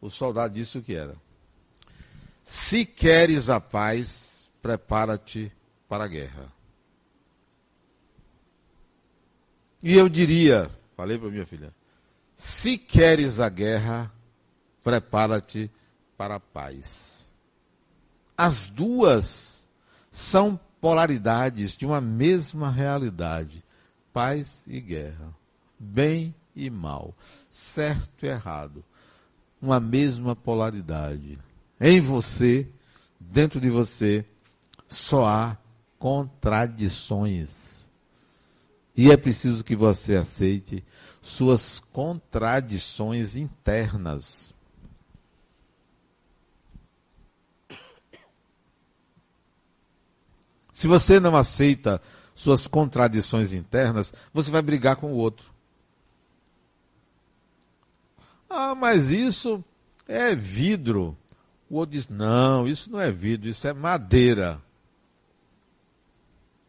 o 0.00 0.10
soldado 0.10 0.54
disse 0.54 0.78
o 0.78 0.82
que 0.82 0.94
era. 0.94 1.14
Se 2.44 2.84
queres 2.84 3.48
a 3.48 3.60
paz, 3.60 4.50
prepara-te 4.60 5.50
para 5.88 6.04
a 6.04 6.08
guerra. 6.08 6.48
E 9.82 9.96
eu 9.96 10.08
diria, 10.08 10.70
falei 10.96 11.18
para 11.18 11.30
minha 11.30 11.46
filha, 11.46 11.74
se 12.36 12.78
queres 12.78 13.40
a 13.40 13.48
guerra, 13.48 14.12
prepara-te 14.84 15.70
para 16.16 16.36
a 16.36 16.40
paz. 16.40 17.11
As 18.44 18.66
duas 18.68 19.62
são 20.10 20.58
polaridades 20.80 21.76
de 21.76 21.86
uma 21.86 22.00
mesma 22.00 22.72
realidade: 22.72 23.62
paz 24.12 24.64
e 24.66 24.80
guerra, 24.80 25.32
bem 25.78 26.34
e 26.56 26.68
mal, 26.68 27.14
certo 27.48 28.24
e 28.24 28.26
errado. 28.26 28.84
Uma 29.60 29.78
mesma 29.78 30.34
polaridade. 30.34 31.38
Em 31.80 32.00
você, 32.00 32.68
dentro 33.20 33.60
de 33.60 33.70
você, 33.70 34.24
só 34.88 35.24
há 35.24 35.56
contradições. 35.96 37.88
E 38.96 39.12
é 39.12 39.16
preciso 39.16 39.62
que 39.62 39.76
você 39.76 40.16
aceite 40.16 40.84
suas 41.22 41.78
contradições 41.78 43.36
internas. 43.36 44.51
Se 50.82 50.88
você 50.88 51.20
não 51.20 51.36
aceita 51.36 52.02
suas 52.34 52.66
contradições 52.66 53.52
internas, 53.52 54.12
você 54.34 54.50
vai 54.50 54.60
brigar 54.60 54.96
com 54.96 55.12
o 55.12 55.16
outro. 55.16 55.46
Ah, 58.50 58.74
mas 58.74 59.12
isso 59.12 59.64
é 60.08 60.34
vidro. 60.34 61.16
O 61.70 61.76
outro 61.76 61.92
diz: 61.92 62.08
não, 62.08 62.66
isso 62.66 62.90
não 62.90 63.00
é 63.00 63.12
vidro, 63.12 63.48
isso 63.48 63.64
é 63.68 63.72
madeira. 63.72 64.60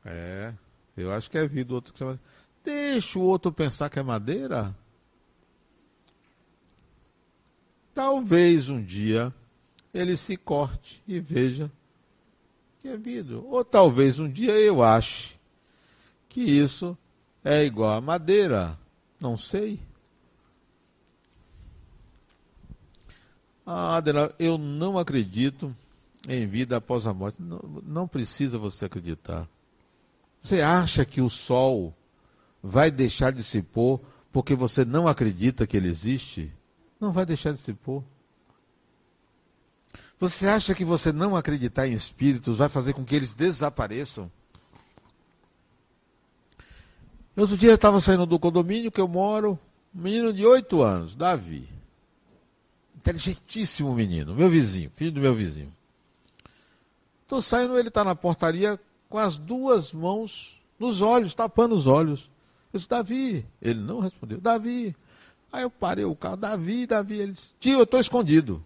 É, 0.05 0.53
eu 0.95 1.11
acho 1.11 1.27
que 1.27 1.39
é 1.39 1.47
vidro. 1.47 1.73
Outro. 1.73 2.19
Deixa 2.63 3.17
o 3.17 3.23
outro 3.23 3.51
pensar 3.51 3.89
que 3.89 3.97
é 3.97 4.03
madeira. 4.03 4.75
Talvez 7.95 8.69
um 8.69 8.79
dia 8.79 9.33
ele 9.91 10.15
se 10.15 10.37
corte 10.37 11.01
e 11.07 11.19
veja 11.19 11.71
é 12.89 12.97
vidro. 12.97 13.45
Ou 13.47 13.63
talvez 13.63 14.19
um 14.19 14.29
dia 14.29 14.53
eu 14.53 14.83
ache 14.83 15.35
que 16.27 16.41
isso 16.41 16.97
é 17.43 17.63
igual 17.63 17.91
a 17.91 18.01
madeira. 18.01 18.77
Não 19.19 19.37
sei. 19.37 19.79
Ah, 23.65 23.97
Adela, 23.97 24.33
eu 24.37 24.57
não 24.57 24.97
acredito 24.97 25.75
em 26.27 26.45
vida 26.47 26.77
após 26.77 27.07
a 27.07 27.13
morte. 27.13 27.37
Não, 27.39 27.59
não 27.85 28.07
precisa 28.07 28.57
você 28.57 28.85
acreditar. 28.85 29.47
Você 30.41 30.61
acha 30.61 31.05
que 31.05 31.21
o 31.21 31.29
sol 31.29 31.95
vai 32.61 32.91
deixar 32.91 33.31
de 33.31 33.43
se 33.43 33.61
pôr 33.61 34.01
porque 34.31 34.55
você 34.55 34.83
não 34.83 35.07
acredita 35.07 35.65
que 35.65 35.77
ele 35.77 35.87
existe? 35.87 36.51
Não 36.99 37.13
vai 37.13 37.25
deixar 37.25 37.53
de 37.53 37.61
se 37.61 37.73
pôr. 37.73 38.03
Você 40.19 40.47
acha 40.47 40.73
que 40.73 40.85
você 40.85 41.11
não 41.11 41.35
acreditar 41.35 41.87
em 41.87 41.93
espíritos 41.93 42.59
vai 42.59 42.69
fazer 42.69 42.93
com 42.93 43.03
que 43.03 43.15
eles 43.15 43.33
desapareçam? 43.33 44.31
Outro 47.35 47.57
dia 47.57 47.71
eu 47.71 47.75
estava 47.75 47.99
saindo 47.99 48.25
do 48.25 48.39
condomínio 48.39 48.91
que 48.91 49.01
eu 49.01 49.07
moro, 49.07 49.59
um 49.93 50.01
menino 50.01 50.31
de 50.31 50.45
oito 50.45 50.81
anos, 50.81 51.15
Davi 51.15 51.73
inteligentíssimo 53.03 53.93
menino, 53.93 54.33
meu 54.33 54.49
vizinho, 54.49 54.89
filho 54.95 55.11
do 55.11 55.19
meu 55.19 55.35
vizinho. 55.35 55.71
Estou 57.23 57.41
saindo, 57.41 57.77
ele 57.77 57.89
está 57.89 58.03
na 58.03 58.15
portaria 58.15 58.79
com 59.09 59.17
as 59.17 59.35
duas 59.35 59.91
mãos 59.91 60.61
nos 60.79 61.01
olhos, 61.01 61.33
tapando 61.33 61.75
os 61.75 61.85
olhos. 61.85 62.29
Eu 62.71 62.77
disse, 62.77 62.89
Davi. 62.89 63.45
Ele 63.61 63.79
não 63.79 63.99
respondeu, 63.99 64.39
Davi. 64.39 64.95
Aí 65.51 65.63
eu 65.63 65.69
parei 65.69 66.05
o 66.05 66.15
carro, 66.15 66.37
Davi, 66.37 66.87
Davi. 66.87 67.19
Ele 67.19 67.31
disse, 67.33 67.47
tio, 67.59 67.79
eu 67.79 67.83
estou 67.83 67.99
escondido. 67.99 68.65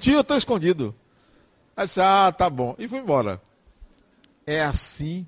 Tio, 0.00 0.14
eu 0.14 0.20
estou 0.22 0.36
escondido. 0.36 0.94
Aí 1.76 1.86
disse, 1.86 2.00
ah, 2.00 2.32
tá 2.32 2.50
bom. 2.50 2.74
E 2.78 2.88
fui 2.88 2.98
embora. 2.98 3.40
É 4.46 4.62
assim 4.62 5.26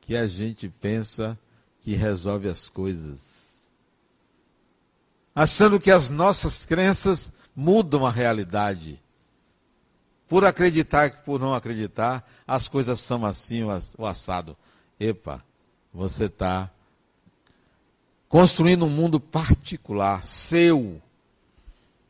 que 0.00 0.16
a 0.16 0.26
gente 0.26 0.68
pensa 0.68 1.38
que 1.80 1.94
resolve 1.94 2.48
as 2.48 2.68
coisas 2.68 3.34
achando 5.34 5.80
que 5.80 5.90
as 5.90 6.08
nossas 6.08 6.64
crenças 6.64 7.32
mudam 7.56 8.06
a 8.06 8.10
realidade. 8.10 9.02
Por 10.28 10.44
acreditar 10.44 11.10
que 11.10 11.22
por 11.22 11.40
não 11.40 11.54
acreditar, 11.54 12.26
as 12.46 12.68
coisas 12.68 13.00
são 13.00 13.26
assim, 13.26 13.64
o 13.98 14.06
assado. 14.06 14.56
Epa, 14.98 15.42
você 15.92 16.26
está 16.26 16.70
construindo 18.28 18.86
um 18.86 18.90
mundo 18.90 19.18
particular, 19.18 20.26
seu, 20.26 21.00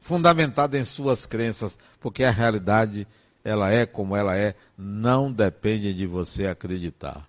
fundamentado 0.05 0.77
em 0.77 0.85
suas 0.85 1.25
crenças, 1.25 1.79
porque 1.99 2.25
a 2.25 2.31
realidade, 2.31 3.09
ela 3.43 3.73
é 3.73 3.87
como 3.87 4.15
ela 4.15 4.37
é, 4.37 4.55
não 4.77 5.33
depende 5.33 5.95
de 5.95 6.07
você 6.07 6.47
acreditar. 6.47 7.27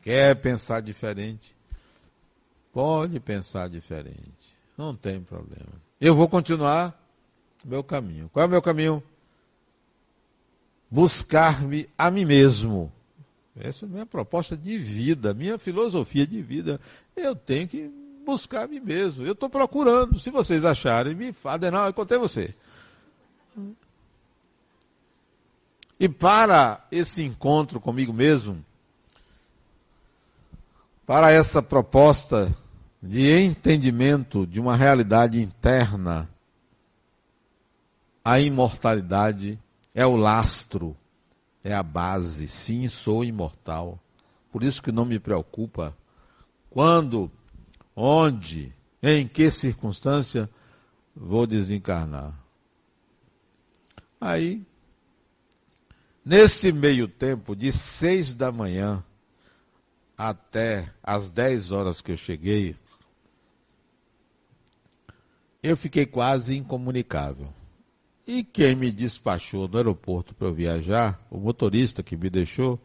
Quer 0.00 0.34
pensar 0.36 0.80
diferente? 0.80 1.54
Pode 2.72 3.20
pensar 3.20 3.68
diferente. 3.68 4.16
Não 4.74 4.96
tem 4.96 5.20
problema. 5.20 5.74
Eu 6.00 6.14
vou 6.14 6.26
continuar 6.26 6.98
meu 7.62 7.84
caminho. 7.84 8.30
Qual 8.32 8.42
é 8.42 8.46
o 8.46 8.50
meu 8.50 8.62
caminho? 8.62 9.02
Buscar-me 10.90 11.86
a 11.98 12.10
mim 12.10 12.24
mesmo. 12.24 12.90
Essa 13.60 13.84
é 13.84 13.86
a 13.86 13.92
minha 13.92 14.06
proposta 14.06 14.56
de 14.56 14.78
vida, 14.78 15.34
minha 15.34 15.58
filosofia 15.58 16.26
de 16.26 16.40
vida. 16.40 16.80
Eu 17.14 17.36
tenho 17.36 17.68
que 17.68 18.01
buscar 18.22 18.64
a 18.64 18.68
mim 18.68 18.80
mesmo. 18.80 19.26
Eu 19.26 19.32
estou 19.32 19.50
procurando. 19.50 20.18
Se 20.18 20.30
vocês 20.30 20.64
acharem, 20.64 21.14
me 21.14 21.32
falem. 21.32 21.70
Não, 21.70 21.86
eu 21.86 21.92
contei 21.92 22.18
você. 22.18 22.54
E 25.98 26.08
para 26.08 26.84
esse 26.90 27.22
encontro 27.22 27.80
comigo 27.80 28.12
mesmo, 28.12 28.64
para 31.06 31.30
essa 31.30 31.62
proposta 31.62 32.54
de 33.02 33.30
entendimento 33.44 34.46
de 34.46 34.58
uma 34.58 34.76
realidade 34.76 35.40
interna, 35.40 36.28
a 38.24 38.40
imortalidade 38.40 39.58
é 39.94 40.06
o 40.06 40.16
lastro, 40.16 40.96
é 41.62 41.74
a 41.74 41.82
base. 41.82 42.48
Sim, 42.48 42.88
sou 42.88 43.24
imortal. 43.24 43.98
Por 44.50 44.62
isso 44.62 44.82
que 44.82 44.92
não 44.92 45.04
me 45.04 45.18
preocupa 45.18 45.96
quando, 46.70 47.30
onde, 47.94 48.72
em 49.02 49.26
que 49.26 49.50
circunstância 49.50 50.48
vou 51.14 51.46
desencarnar. 51.46 52.32
Aí 54.20 54.64
Nesse 56.24 56.70
meio 56.70 57.08
tempo, 57.08 57.56
de 57.56 57.72
seis 57.72 58.32
da 58.32 58.52
manhã 58.52 59.04
até 60.16 60.92
as 61.02 61.28
dez 61.28 61.72
horas 61.72 62.00
que 62.00 62.12
eu 62.12 62.16
cheguei, 62.16 62.76
eu 65.60 65.76
fiquei 65.76 66.06
quase 66.06 66.56
incomunicável. 66.56 67.52
E 68.24 68.44
quem 68.44 68.76
me 68.76 68.92
despachou 68.92 69.66
no 69.66 69.76
aeroporto 69.76 70.32
para 70.32 70.46
eu 70.46 70.54
viajar, 70.54 71.20
o 71.28 71.38
motorista 71.38 72.04
que 72.04 72.16
me 72.16 72.30
deixou, 72.30 72.80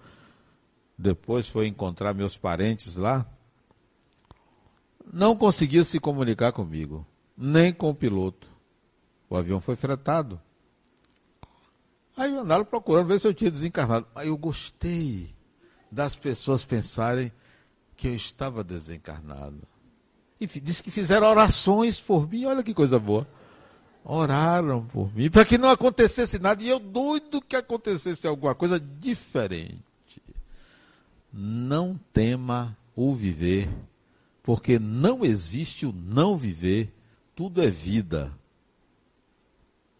depois 0.98 1.48
foi 1.48 1.68
encontrar 1.68 2.16
meus 2.16 2.36
parentes 2.36 2.96
lá, 2.96 3.24
não 5.12 5.36
conseguia 5.36 5.84
se 5.84 6.00
comunicar 6.00 6.52
comigo, 6.52 7.06
nem 7.38 7.74
com 7.74 7.90
o 7.90 7.96
piloto. 7.96 8.50
O 9.30 9.36
avião 9.36 9.60
foi 9.60 9.76
fretado. 9.76 10.40
Aí 12.16 12.36
andaram 12.36 12.66
procurando 12.66 13.08
ver 13.08 13.20
se 13.20 13.28
eu 13.28 13.34
tinha 13.34 13.52
desencarnado. 13.52 14.08
Aí 14.16 14.28
eu 14.28 14.38
gostei 14.38 15.34
das 15.92 16.16
pessoas 16.16 16.66
pensarem 16.66 17.32
que 17.96 18.08
eu 18.08 18.16
estava 18.16 18.64
desencarnado. 18.64 19.62
E 20.40 20.46
disse 20.46 20.84
que 20.84 20.92
fizeram 20.92 21.28
orações 21.28 22.00
por 22.00 22.30
mim, 22.30 22.46
olha 22.46 22.64
que 22.64 22.74
coisa 22.74 23.00
boa. 23.00 23.28
Oraram 24.04 24.86
por 24.86 25.14
mim, 25.14 25.30
para 25.30 25.44
que 25.44 25.58
não 25.58 25.70
acontecesse 25.70 26.40
nada. 26.40 26.64
E 26.64 26.70
eu 26.70 26.80
doido 26.80 27.42
que 27.42 27.56
acontecesse 27.56 28.26
alguma 28.26 28.56
coisa 28.56 28.80
diferente. 28.80 29.84
Não 31.34 32.00
tema 32.14 32.76
o 32.96 33.14
viver, 33.14 33.70
porque 34.48 34.80
não 34.80 35.26
existe 35.26 35.86
o 35.86 35.92
não 35.92 36.38
viver, 36.38 36.90
tudo 37.36 37.62
é 37.62 37.70
vida. 37.70 38.32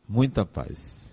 Muita 0.08 0.46
paz. 0.46 1.07